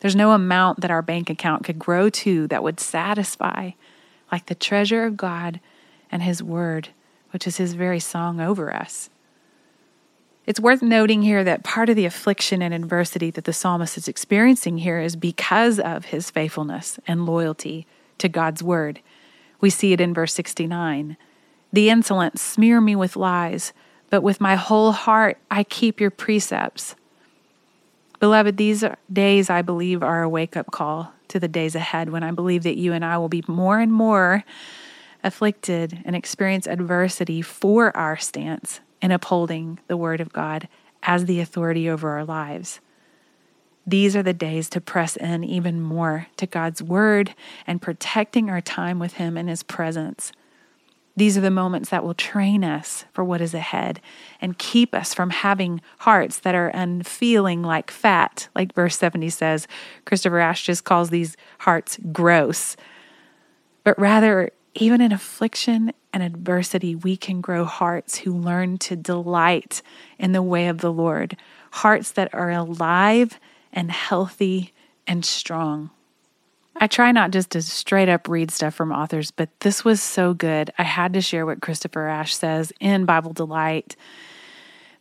There's 0.00 0.16
no 0.16 0.32
amount 0.32 0.80
that 0.80 0.90
our 0.90 1.02
bank 1.02 1.28
account 1.28 1.64
could 1.64 1.78
grow 1.78 2.08
to 2.10 2.46
that 2.48 2.62
would 2.62 2.80
satisfy 2.80 3.72
like 4.32 4.46
the 4.46 4.54
treasure 4.54 5.04
of 5.04 5.16
God 5.16 5.60
and 6.10 6.22
His 6.22 6.42
Word, 6.42 6.88
which 7.32 7.46
is 7.46 7.58
His 7.58 7.74
very 7.74 8.00
song 8.00 8.40
over 8.40 8.74
us. 8.74 9.10
It's 10.46 10.60
worth 10.60 10.82
noting 10.82 11.22
here 11.22 11.42
that 11.42 11.64
part 11.64 11.88
of 11.88 11.96
the 11.96 12.04
affliction 12.04 12.60
and 12.60 12.74
adversity 12.74 13.30
that 13.30 13.44
the 13.44 13.52
psalmist 13.52 13.96
is 13.96 14.08
experiencing 14.08 14.78
here 14.78 15.00
is 15.00 15.16
because 15.16 15.80
of 15.80 16.06
his 16.06 16.30
faithfulness 16.30 16.98
and 17.06 17.24
loyalty 17.24 17.86
to 18.18 18.28
God's 18.28 18.62
word. 18.62 19.00
We 19.62 19.70
see 19.70 19.94
it 19.94 20.02
in 20.02 20.12
verse 20.12 20.34
69. 20.34 21.16
The 21.72 21.88
insolent 21.88 22.38
smear 22.38 22.82
me 22.82 22.94
with 22.94 23.16
lies, 23.16 23.72
but 24.10 24.22
with 24.22 24.38
my 24.38 24.54
whole 24.54 24.92
heart 24.92 25.38
I 25.50 25.64
keep 25.64 25.98
your 25.98 26.10
precepts. 26.10 26.94
Beloved, 28.20 28.58
these 28.58 28.84
days 29.10 29.48
I 29.48 29.62
believe 29.62 30.02
are 30.02 30.22
a 30.22 30.28
wake 30.28 30.58
up 30.58 30.70
call 30.70 31.14
to 31.28 31.40
the 31.40 31.48
days 31.48 31.74
ahead 31.74 32.10
when 32.10 32.22
I 32.22 32.32
believe 32.32 32.64
that 32.64 32.76
you 32.76 32.92
and 32.92 33.02
I 33.02 33.16
will 33.16 33.30
be 33.30 33.42
more 33.48 33.80
and 33.80 33.90
more 33.90 34.44
afflicted 35.22 36.02
and 36.04 36.14
experience 36.14 36.66
adversity 36.66 37.40
for 37.40 37.96
our 37.96 38.18
stance 38.18 38.80
in 39.04 39.12
upholding 39.12 39.78
the 39.86 39.98
Word 39.98 40.18
of 40.22 40.32
God 40.32 40.66
as 41.02 41.26
the 41.26 41.38
authority 41.38 41.90
over 41.90 42.08
our 42.12 42.24
lives. 42.24 42.80
These 43.86 44.16
are 44.16 44.22
the 44.22 44.32
days 44.32 44.70
to 44.70 44.80
press 44.80 45.14
in 45.14 45.44
even 45.44 45.82
more 45.82 46.28
to 46.38 46.46
God's 46.46 46.82
Word 46.82 47.34
and 47.66 47.82
protecting 47.82 48.48
our 48.48 48.62
time 48.62 48.98
with 48.98 49.14
Him 49.14 49.36
in 49.36 49.46
His 49.46 49.62
presence. 49.62 50.32
These 51.14 51.36
are 51.36 51.42
the 51.42 51.50
moments 51.50 51.90
that 51.90 52.02
will 52.02 52.14
train 52.14 52.64
us 52.64 53.04
for 53.12 53.22
what 53.22 53.42
is 53.42 53.52
ahead 53.52 54.00
and 54.40 54.56
keep 54.56 54.94
us 54.94 55.12
from 55.12 55.28
having 55.28 55.82
hearts 55.98 56.38
that 56.38 56.54
are 56.54 56.68
unfeeling 56.68 57.62
like 57.62 57.90
fat, 57.90 58.48
like 58.54 58.74
verse 58.74 58.96
70 58.96 59.28
says. 59.28 59.68
Christopher 60.06 60.38
Ash 60.38 60.64
just 60.64 60.84
calls 60.84 61.10
these 61.10 61.36
hearts 61.58 61.98
gross. 62.10 62.74
But 63.84 63.98
rather, 63.98 64.50
even 64.72 65.02
in 65.02 65.12
affliction 65.12 65.92
and 66.14 66.22
adversity, 66.22 66.94
we 66.94 67.16
can 67.16 67.40
grow 67.40 67.64
hearts 67.64 68.18
who 68.18 68.32
learn 68.32 68.78
to 68.78 68.94
delight 68.94 69.82
in 70.16 70.30
the 70.30 70.42
way 70.42 70.68
of 70.68 70.78
the 70.78 70.92
Lord, 70.92 71.36
hearts 71.72 72.12
that 72.12 72.32
are 72.32 72.52
alive 72.52 73.40
and 73.72 73.90
healthy 73.90 74.72
and 75.08 75.24
strong. 75.24 75.90
I 76.76 76.86
try 76.86 77.10
not 77.10 77.32
just 77.32 77.50
to 77.50 77.62
straight 77.62 78.08
up 78.08 78.28
read 78.28 78.52
stuff 78.52 78.74
from 78.74 78.92
authors, 78.92 79.32
but 79.32 79.48
this 79.60 79.84
was 79.84 80.00
so 80.00 80.34
good. 80.34 80.72
I 80.78 80.84
had 80.84 81.12
to 81.14 81.20
share 81.20 81.46
what 81.46 81.60
Christopher 81.60 82.06
Ash 82.06 82.34
says 82.34 82.72
in 82.78 83.06
Bible 83.06 83.32
Delight. 83.32 83.96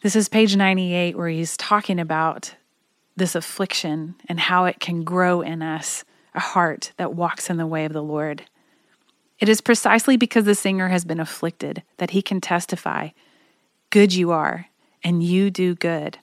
This 0.01 0.15
is 0.15 0.27
page 0.27 0.55
98, 0.55 1.15
where 1.15 1.29
he's 1.29 1.55
talking 1.57 1.99
about 1.99 2.55
this 3.15 3.35
affliction 3.35 4.15
and 4.27 4.39
how 4.39 4.65
it 4.65 4.79
can 4.79 5.03
grow 5.03 5.41
in 5.41 5.61
us 5.61 6.05
a 6.33 6.39
heart 6.39 6.91
that 6.97 7.13
walks 7.13 7.51
in 7.51 7.57
the 7.57 7.67
way 7.67 7.85
of 7.85 7.93
the 7.93 8.01
Lord. 8.01 8.45
It 9.39 9.49
is 9.49 9.61
precisely 9.61 10.17
because 10.17 10.45
the 10.45 10.55
singer 10.55 10.89
has 10.89 11.05
been 11.05 11.19
afflicted 11.19 11.83
that 11.97 12.11
he 12.11 12.21
can 12.21 12.39
testify, 12.41 13.09
Good 13.89 14.13
you 14.13 14.31
are, 14.31 14.67
and 15.03 15.21
you 15.21 15.51
do 15.51 15.75
good. 15.75 16.17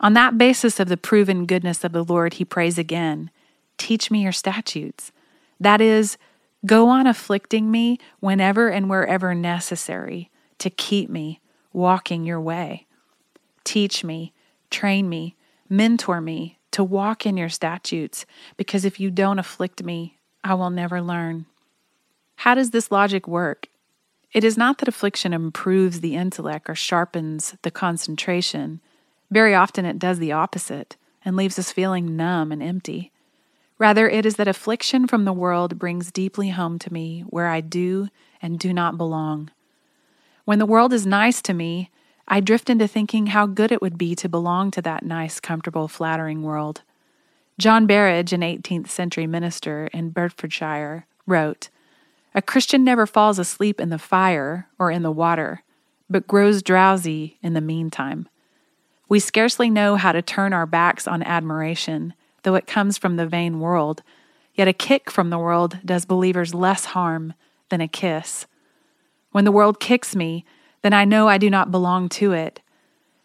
On 0.00 0.12
that 0.14 0.38
basis 0.38 0.80
of 0.80 0.88
the 0.88 0.96
proven 0.96 1.46
goodness 1.46 1.84
of 1.84 1.92
the 1.92 2.04
Lord, 2.04 2.34
he 2.34 2.44
prays 2.44 2.78
again 2.78 3.30
teach 3.76 4.10
me 4.10 4.22
your 4.22 4.32
statutes. 4.32 5.10
That 5.58 5.80
is, 5.80 6.16
go 6.64 6.88
on 6.88 7.06
afflicting 7.06 7.70
me 7.70 7.98
whenever 8.20 8.68
and 8.68 8.88
wherever 8.88 9.34
necessary 9.34 10.30
to 10.58 10.70
keep 10.70 11.10
me 11.10 11.40
walking 11.72 12.24
your 12.24 12.40
way. 12.40 12.86
Teach 13.64 14.04
me, 14.04 14.32
train 14.70 15.08
me, 15.08 15.36
mentor 15.68 16.20
me 16.20 16.58
to 16.70 16.84
walk 16.84 17.26
in 17.26 17.36
your 17.36 17.48
statutes, 17.48 18.26
because 18.56 18.84
if 18.84 18.98
you 18.98 19.10
don't 19.10 19.38
afflict 19.38 19.82
me, 19.82 20.18
I 20.42 20.54
will 20.54 20.70
never 20.70 21.00
learn. 21.00 21.46
How 22.36 22.54
does 22.54 22.70
this 22.70 22.90
logic 22.90 23.26
work? 23.26 23.68
It 24.32 24.44
is 24.44 24.56
not 24.56 24.78
that 24.78 24.88
affliction 24.88 25.32
improves 25.32 26.00
the 26.00 26.16
intellect 26.16 26.68
or 26.68 26.74
sharpens 26.74 27.56
the 27.62 27.70
concentration. 27.70 28.80
Very 29.30 29.54
often 29.54 29.84
it 29.84 29.98
does 29.98 30.18
the 30.18 30.32
opposite 30.32 30.96
and 31.24 31.36
leaves 31.36 31.58
us 31.58 31.72
feeling 31.72 32.16
numb 32.16 32.52
and 32.52 32.62
empty. 32.62 33.12
Rather, 33.78 34.08
it 34.08 34.26
is 34.26 34.36
that 34.36 34.48
affliction 34.48 35.06
from 35.06 35.24
the 35.24 35.32
world 35.32 35.78
brings 35.78 36.12
deeply 36.12 36.50
home 36.50 36.78
to 36.78 36.92
me 36.92 37.22
where 37.22 37.48
I 37.48 37.60
do 37.60 38.08
and 38.40 38.58
do 38.58 38.72
not 38.72 38.96
belong. 38.96 39.50
When 40.44 40.58
the 40.58 40.66
world 40.66 40.92
is 40.92 41.06
nice 41.06 41.40
to 41.42 41.54
me, 41.54 41.90
I 42.26 42.40
drift 42.40 42.70
into 42.70 42.88
thinking 42.88 43.28
how 43.28 43.46
good 43.46 43.72
it 43.72 43.82
would 43.82 43.98
be 43.98 44.14
to 44.16 44.28
belong 44.28 44.70
to 44.72 44.82
that 44.82 45.04
nice, 45.04 45.40
comfortable, 45.40 45.88
flattering 45.88 46.42
world. 46.42 46.82
John 47.58 47.86
Berridge, 47.86 48.32
an 48.32 48.40
18th 48.40 48.88
century 48.88 49.26
minister 49.26 49.88
in 49.92 50.10
Bedfordshire, 50.10 51.06
wrote 51.26 51.68
A 52.34 52.42
Christian 52.42 52.84
never 52.84 53.06
falls 53.06 53.38
asleep 53.38 53.80
in 53.80 53.90
the 53.90 53.98
fire 53.98 54.68
or 54.78 54.90
in 54.90 55.02
the 55.02 55.10
water, 55.10 55.62
but 56.10 56.26
grows 56.26 56.62
drowsy 56.62 57.38
in 57.42 57.54
the 57.54 57.60
meantime. 57.60 58.28
We 59.08 59.20
scarcely 59.20 59.70
know 59.70 59.96
how 59.96 60.12
to 60.12 60.22
turn 60.22 60.52
our 60.52 60.66
backs 60.66 61.06
on 61.06 61.22
admiration 61.22 62.14
though 62.44 62.54
it 62.54 62.66
comes 62.66 62.96
from 62.96 63.16
the 63.16 63.26
vain 63.26 63.58
world. 63.58 64.02
Yet 64.54 64.68
a 64.68 64.72
kick 64.72 65.10
from 65.10 65.30
the 65.30 65.38
world 65.38 65.78
does 65.84 66.04
believers 66.04 66.54
less 66.54 66.84
harm 66.84 67.34
than 67.70 67.80
a 67.80 67.88
kiss. 67.88 68.46
When 69.32 69.44
the 69.44 69.52
world 69.52 69.80
kicks 69.80 70.14
me, 70.14 70.44
then 70.82 70.92
I 70.92 71.04
know 71.04 71.26
I 71.26 71.38
do 71.38 71.50
not 71.50 71.72
belong 71.72 72.08
to 72.10 72.32
it. 72.32 72.60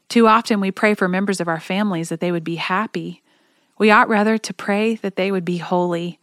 Too 0.07 0.27
often 0.27 0.59
we 0.59 0.71
pray 0.71 0.95
for 0.95 1.07
members 1.07 1.39
of 1.39 1.47
our 1.47 1.59
families 1.59 2.09
that 2.09 2.19
they 2.19 2.31
would 2.31 2.43
be 2.43 2.55
happy. 2.55 3.21
We 3.77 3.91
ought 3.91 4.09
rather 4.09 4.39
to 4.39 4.53
pray 4.53 4.95
that 4.95 5.17
they 5.17 5.31
would 5.31 5.45
be 5.45 5.57
holy, 5.57 6.19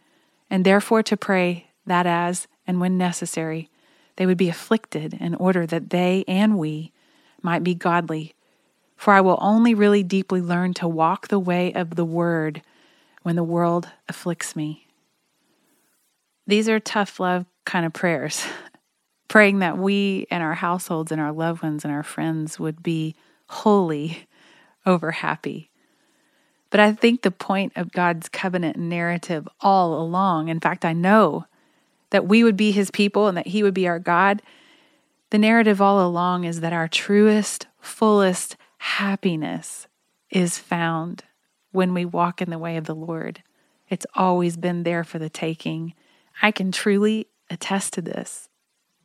and 0.49 0.65
therefore 0.65 1.03
to 1.03 1.15
pray 1.15 1.67
that 1.85 2.05
as, 2.05 2.47
and 2.67 2.79
when 2.81 2.97
necessary, 2.97 3.69
they 4.17 4.25
would 4.25 4.37
be 4.37 4.49
afflicted 4.49 5.13
in 5.13 5.33
order 5.35 5.65
that 5.65 5.89
they 5.89 6.25
and 6.27 6.57
we 6.57 6.91
might 7.41 7.63
be 7.63 7.73
godly. 7.73 8.35
For 8.97 9.13
I 9.13 9.21
will 9.21 9.37
only 9.41 9.73
really 9.73 10.03
deeply 10.03 10.41
learn 10.41 10.73
to 10.75 10.87
walk 10.87 11.27
the 11.27 11.39
way 11.39 11.71
of 11.73 11.95
the 11.95 12.05
Word 12.05 12.61
when 13.23 13.35
the 13.35 13.43
world 13.43 13.89
afflicts 14.09 14.55
me. 14.55 14.87
These 16.47 16.67
are 16.67 16.79
tough 16.79 17.19
love 17.19 17.45
kind 17.65 17.85
of 17.85 17.93
prayers, 17.93 18.45
praying 19.27 19.59
that 19.59 19.77
we 19.77 20.25
and 20.31 20.41
our 20.41 20.55
households 20.55 21.11
and 21.11 21.21
our 21.21 21.31
loved 21.31 21.61
ones 21.61 21.83
and 21.83 21.93
our 21.93 22.03
friends 22.03 22.59
would 22.59 22.81
be 22.81 23.15
holy 23.49 24.27
over 24.85 25.11
happy. 25.11 25.69
But 26.69 26.79
I 26.79 26.91
think 26.91 27.21
the 27.21 27.31
point 27.31 27.73
of 27.75 27.91
God's 27.91 28.29
covenant 28.29 28.77
narrative 28.77 29.47
all 29.61 30.01
along, 30.01 30.49
in 30.49 30.59
fact, 30.59 30.83
I 30.83 30.93
know 30.93 31.45
that 32.09 32.27
we 32.27 32.43
would 32.43 32.57
be 32.57 32.71
his 32.71 32.91
people 32.91 33.27
and 33.27 33.37
that 33.37 33.47
he 33.47 33.63
would 33.63 33.73
be 33.73 33.87
our 33.87 33.99
God. 33.99 34.41
The 35.29 35.37
narrative 35.37 35.81
all 35.81 36.05
along 36.05 36.45
is 36.45 36.61
that 36.61 36.73
our 36.73 36.87
truest, 36.87 37.67
fullest 37.79 38.55
happiness 38.77 39.87
is 40.29 40.57
found 40.57 41.23
when 41.71 41.93
we 41.93 42.05
walk 42.05 42.41
in 42.41 42.49
the 42.49 42.57
way 42.57 42.77
of 42.77 42.85
the 42.85 42.95
Lord. 42.95 43.43
It's 43.89 44.05
always 44.15 44.57
been 44.57 44.83
there 44.83 45.03
for 45.03 45.19
the 45.19 45.29
taking. 45.29 45.93
I 46.41 46.51
can 46.51 46.71
truly 46.71 47.27
attest 47.49 47.93
to 47.93 48.01
this. 48.01 48.49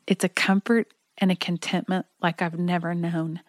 It's 0.06 0.24
a 0.24 0.28
comfort 0.28 0.92
and 1.18 1.30
a 1.30 1.36
contentment 1.36 2.06
like 2.20 2.42
I've 2.42 2.58
never 2.58 2.94
known. 2.94 3.40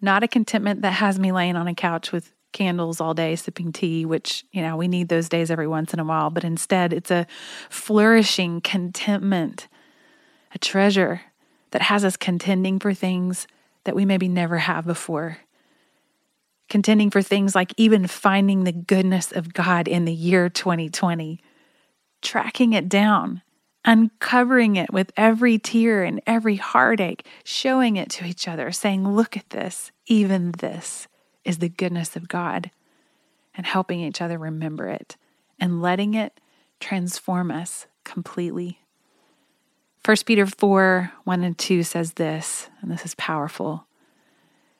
Not 0.00 0.22
a 0.22 0.28
contentment 0.28 0.82
that 0.82 0.92
has 0.94 1.18
me 1.18 1.32
laying 1.32 1.56
on 1.56 1.68
a 1.68 1.74
couch 1.74 2.12
with 2.12 2.32
candles 2.52 3.00
all 3.00 3.14
day 3.14 3.36
sipping 3.36 3.72
tea, 3.72 4.04
which, 4.04 4.44
you 4.52 4.62
know, 4.62 4.76
we 4.76 4.88
need 4.88 5.08
those 5.08 5.28
days 5.28 5.50
every 5.50 5.66
once 5.66 5.92
in 5.92 6.00
a 6.00 6.04
while, 6.04 6.30
but 6.30 6.44
instead 6.44 6.92
it's 6.92 7.10
a 7.10 7.26
flourishing 7.68 8.60
contentment, 8.60 9.68
a 10.54 10.58
treasure 10.58 11.22
that 11.70 11.82
has 11.82 12.04
us 12.04 12.16
contending 12.16 12.78
for 12.78 12.92
things 12.94 13.46
that 13.84 13.94
we 13.94 14.04
maybe 14.04 14.28
never 14.28 14.58
have 14.58 14.86
before. 14.86 15.38
Contending 16.68 17.10
for 17.10 17.22
things 17.22 17.54
like 17.54 17.72
even 17.76 18.06
finding 18.06 18.64
the 18.64 18.72
goodness 18.72 19.32
of 19.32 19.52
God 19.52 19.88
in 19.88 20.04
the 20.04 20.12
year 20.12 20.48
2020, 20.48 21.40
tracking 22.22 22.72
it 22.72 22.88
down, 22.88 23.42
uncovering 23.84 24.76
it 24.76 24.92
with 24.92 25.10
every 25.16 25.58
tear 25.58 26.04
and 26.04 26.20
every 26.26 26.56
heartache, 26.56 27.26
showing 27.44 27.96
it 27.96 28.10
to 28.10 28.24
each 28.24 28.46
other, 28.46 28.70
saying, 28.70 29.08
Look 29.08 29.36
at 29.36 29.50
this, 29.50 29.90
even 30.06 30.52
this 30.52 31.08
is 31.44 31.58
the 31.58 31.68
goodness 31.68 32.16
of 32.16 32.28
God, 32.28 32.70
and 33.54 33.66
helping 33.66 34.00
each 34.00 34.20
other 34.20 34.38
remember 34.38 34.88
it 34.88 35.16
and 35.60 35.82
letting 35.82 36.14
it 36.14 36.40
transform 36.80 37.50
us 37.50 37.86
completely. 38.04 38.80
1 40.04 40.16
Peter 40.24 40.46
4 40.46 41.12
1 41.24 41.44
and 41.44 41.58
2 41.58 41.82
says 41.82 42.14
this, 42.14 42.70
and 42.80 42.90
this 42.90 43.04
is 43.04 43.14
powerful. 43.16 43.86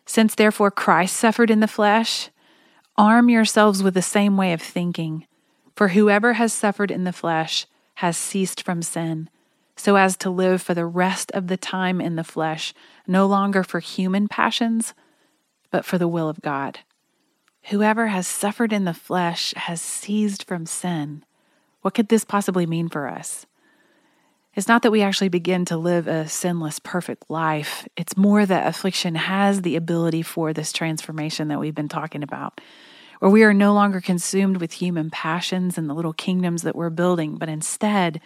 Since 0.07 0.35
therefore 0.35 0.71
Christ 0.71 1.15
suffered 1.15 1.51
in 1.51 1.61
the 1.61 1.69
flesh, 1.69 2.31
arm 2.97 3.29
yourselves 3.29 3.83
with 3.83 3.95
the 3.95 4.03
same 4.03 4.37
way 4.37 4.53
of 4.53 4.63
thinking. 4.63 5.27
For 5.77 5.89
whoever 5.89 6.35
has 6.35 6.53
suffered 6.53 6.91
in 6.91 7.05
the 7.05 7.13
flesh 7.13 7.67
has 7.97 8.17
ceased 8.17 8.63
from 8.63 8.83
sin, 8.83 9.29
so 9.77 9.97
as 9.97 10.17
to 10.19 10.31
live 10.31 10.63
for 10.63 10.75
the 10.75 10.87
rest 10.87 11.31
of 11.33 11.47
the 11.47 11.57
time 11.57 12.01
in 12.01 12.17
the 12.17 12.25
flesh, 12.25 12.75
no 13.07 13.27
longer 13.27 13.63
for 13.63 13.81
human 13.81 14.27
passions, 14.27 14.95
but 15.71 15.85
for 15.85 15.99
the 15.99 16.09
will 16.09 16.29
of 16.29 16.41
God. 16.41 16.81
Whoever 17.65 18.09
has 18.09 18.27
suffered 18.27 18.73
in 18.73 18.85
the 18.85 18.95
flesh 18.95 19.53
has 19.57 19.81
ceased 19.81 20.47
from 20.47 20.67
sin. 20.67 21.25
What 21.83 21.95
could 21.95 22.09
this 22.09 22.25
possibly 22.25 22.67
mean 22.67 22.89
for 22.89 23.09
us? 23.09 23.47
It's 24.55 24.67
not 24.67 24.83
that 24.83 24.91
we 24.91 25.03
actually 25.03 25.29
begin 25.29 25.65
to 25.67 25.77
live 25.77 26.09
a 26.09 26.29
sinless, 26.29 26.81
perfect 26.81 27.31
life. 27.31 27.87
It's 27.97 28.17
more 28.17 28.45
that 28.45 28.67
affliction 28.67 29.15
has 29.15 29.63
the 29.63 29.77
ability 29.77 30.23
for 30.23 30.53
this 30.53 30.73
transformation 30.73 31.49
that 31.49 31.61
we've 31.61 31.75
been 31.75 31.89
talking 31.89 32.25
about, 32.25 32.61
where 33.21 33.31
we 33.31 33.45
are 33.45 33.55
no 33.55 33.73
longer 33.73 34.01
consumed 34.01 34.57
with 34.57 34.73
human 34.73 35.09
passions 35.09 35.79
and 35.79 35.89
the 35.89 35.95
little 35.95 36.13
kingdoms 36.13 36.63
that 36.63 36.75
we're 36.75 36.91
building, 36.91 37.37
but 37.37 37.49
instead 37.49 38.21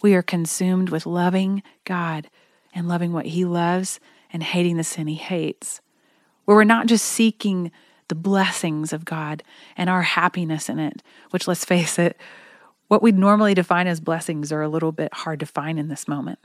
we 0.00 0.14
are 0.14 0.22
consumed 0.22 0.90
with 0.90 1.06
loving 1.06 1.62
God 1.84 2.30
and 2.72 2.86
loving 2.86 3.12
what 3.12 3.26
He 3.26 3.44
loves 3.44 3.98
and 4.32 4.44
hating 4.44 4.76
the 4.76 4.84
sin 4.84 5.08
He 5.08 5.16
hates. 5.16 5.80
Where 6.44 6.56
we're 6.56 6.64
not 6.64 6.86
just 6.86 7.04
seeking 7.04 7.70
the 8.08 8.14
blessings 8.14 8.92
of 8.92 9.04
God 9.04 9.42
and 9.76 9.88
our 9.88 10.02
happiness 10.02 10.68
in 10.68 10.78
it, 10.78 11.02
which 11.30 11.48
let's 11.48 11.64
face 11.64 11.98
it, 11.98 12.18
what 12.88 13.02
we'd 13.02 13.18
normally 13.18 13.54
define 13.54 13.86
as 13.86 14.00
blessings 14.00 14.52
are 14.52 14.62
a 14.62 14.68
little 14.68 14.92
bit 14.92 15.12
hard 15.12 15.40
to 15.40 15.46
find 15.46 15.78
in 15.78 15.88
this 15.88 16.06
moment. 16.06 16.38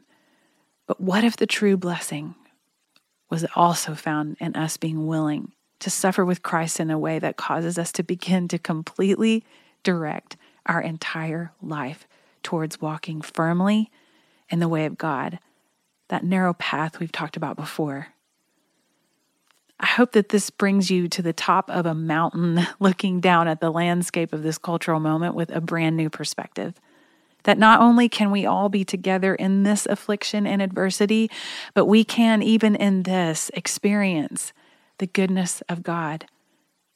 But 0.87 1.01
what 1.01 1.23
if 1.23 1.37
the 1.37 1.45
true 1.45 1.77
blessing 1.77 2.35
was 3.29 3.45
also 3.55 3.93
found 3.93 4.37
in 4.39 4.55
us 4.55 4.77
being 4.77 5.05
willing 5.05 5.51
to 5.79 5.89
suffer 5.89 6.25
with 6.25 6.43
Christ 6.43 6.79
in 6.79 6.89
a 6.89 6.97
way 6.97 7.19
that 7.19 7.37
causes 7.37 7.77
us 7.77 7.91
to 7.93 8.03
begin 8.03 8.47
to 8.47 8.57
completely 8.57 9.43
direct 9.83 10.35
our 10.65 10.81
entire 10.81 11.51
life 11.61 12.07
towards 12.43 12.81
walking 12.81 13.21
firmly 13.21 13.91
in 14.49 14.59
the 14.59 14.67
way 14.67 14.85
of 14.85 14.97
God, 14.97 15.39
that 16.07 16.23
narrow 16.23 16.53
path 16.53 16.99
we've 16.99 17.11
talked 17.11 17.37
about 17.37 17.55
before. 17.55 18.07
I 19.79 19.85
hope 19.85 20.11
that 20.11 20.29
this 20.29 20.49
brings 20.49 20.91
you 20.91 21.07
to 21.07 21.21
the 21.21 21.31
top 21.31 21.69
of 21.69 21.85
a 21.85 21.93
mountain 21.93 22.67
looking 22.79 23.21
down 23.21 23.47
at 23.47 23.61
the 23.61 23.71
landscape 23.71 24.33
of 24.33 24.43
this 24.43 24.57
cultural 24.57 24.99
moment 24.99 25.35
with 25.35 25.49
a 25.51 25.61
brand 25.61 25.95
new 25.95 26.09
perspective. 26.09 26.73
That 27.43 27.57
not 27.57 27.79
only 27.79 28.09
can 28.09 28.31
we 28.31 28.45
all 28.45 28.67
be 28.67 28.83
together 28.83 29.33
in 29.33 29.63
this 29.63 29.85
affliction 29.85 30.45
and 30.45 30.61
adversity, 30.61 31.31
but 31.73 31.85
we 31.85 32.03
can, 32.03 32.43
even 32.43 32.75
in 32.75 33.03
this, 33.03 33.49
experience 33.53 34.51
the 34.97 35.07
goodness 35.07 35.61
of 35.69 35.81
God. 35.81 36.25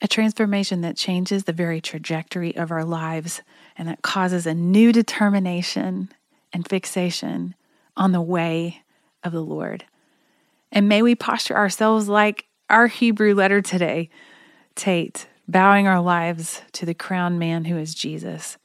A 0.02 0.08
transformation 0.08 0.82
that 0.82 0.98
changes 0.98 1.46
the 1.46 1.54
very 1.54 1.80
trajectory 1.80 2.54
of 2.58 2.72
our 2.72 2.84
lives 2.84 3.42
and 3.78 3.88
that 3.88 4.02
causes 4.02 4.46
a 4.46 4.54
new 4.54 4.92
determination 4.92 6.10
and 6.52 6.68
fixation 6.68 7.56
on 7.96 8.12
the 8.12 8.22
way 8.22 8.82
of 9.24 9.32
the 9.32 9.42
Lord. 9.42 9.86
And 10.74 10.90
may 10.90 11.02
we 11.02 11.16
posture 11.16 11.56
ourselves 11.56 12.10
like 12.10 12.48
our 12.70 12.88
Hebrew 12.88 13.34
letter 13.34 13.62
today, 13.62 14.10
Tet, 14.76 15.28
bowing 15.48 15.88
our 15.88 16.02
lives 16.02 16.62
to 16.74 16.86
the 16.86 16.94
crowned 16.94 17.40
man 17.40 17.66
who 17.66 17.78
is 17.78 17.94
Jesus, 17.94 18.58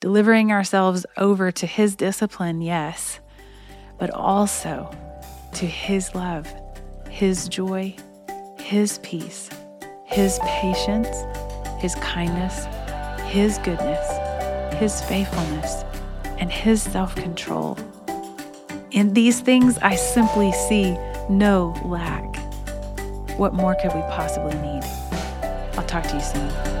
delivering 0.00 0.52
ourselves 0.52 1.06
over 1.16 1.50
to 1.52 1.66
his 1.66 1.96
discipline, 1.96 2.60
yes, 2.60 3.20
but 3.98 4.10
also 4.10 4.90
to 5.54 5.66
his 5.66 6.14
love, 6.14 6.52
his 7.08 7.48
joy, 7.48 7.94
his 8.58 8.98
peace, 8.98 9.48
his 10.04 10.38
patience, 10.42 11.08
his 11.78 11.94
kindness, 11.96 12.66
his 13.26 13.58
goodness, 13.58 14.78
his 14.78 15.00
faithfulness, 15.02 15.84
and 16.38 16.50
his 16.50 16.82
self 16.82 17.14
control. 17.14 17.78
In 18.90 19.12
these 19.12 19.40
things, 19.40 19.78
I 19.78 19.96
simply 19.96 20.52
see 20.52 20.96
no 21.28 21.74
lack. 21.84 22.33
What 23.36 23.52
more 23.52 23.74
could 23.74 23.92
we 23.92 24.00
possibly 24.02 24.54
need? 24.58 24.84
I'll 25.76 25.84
talk 25.86 26.04
to 26.04 26.14
you 26.14 26.20
soon. 26.20 26.73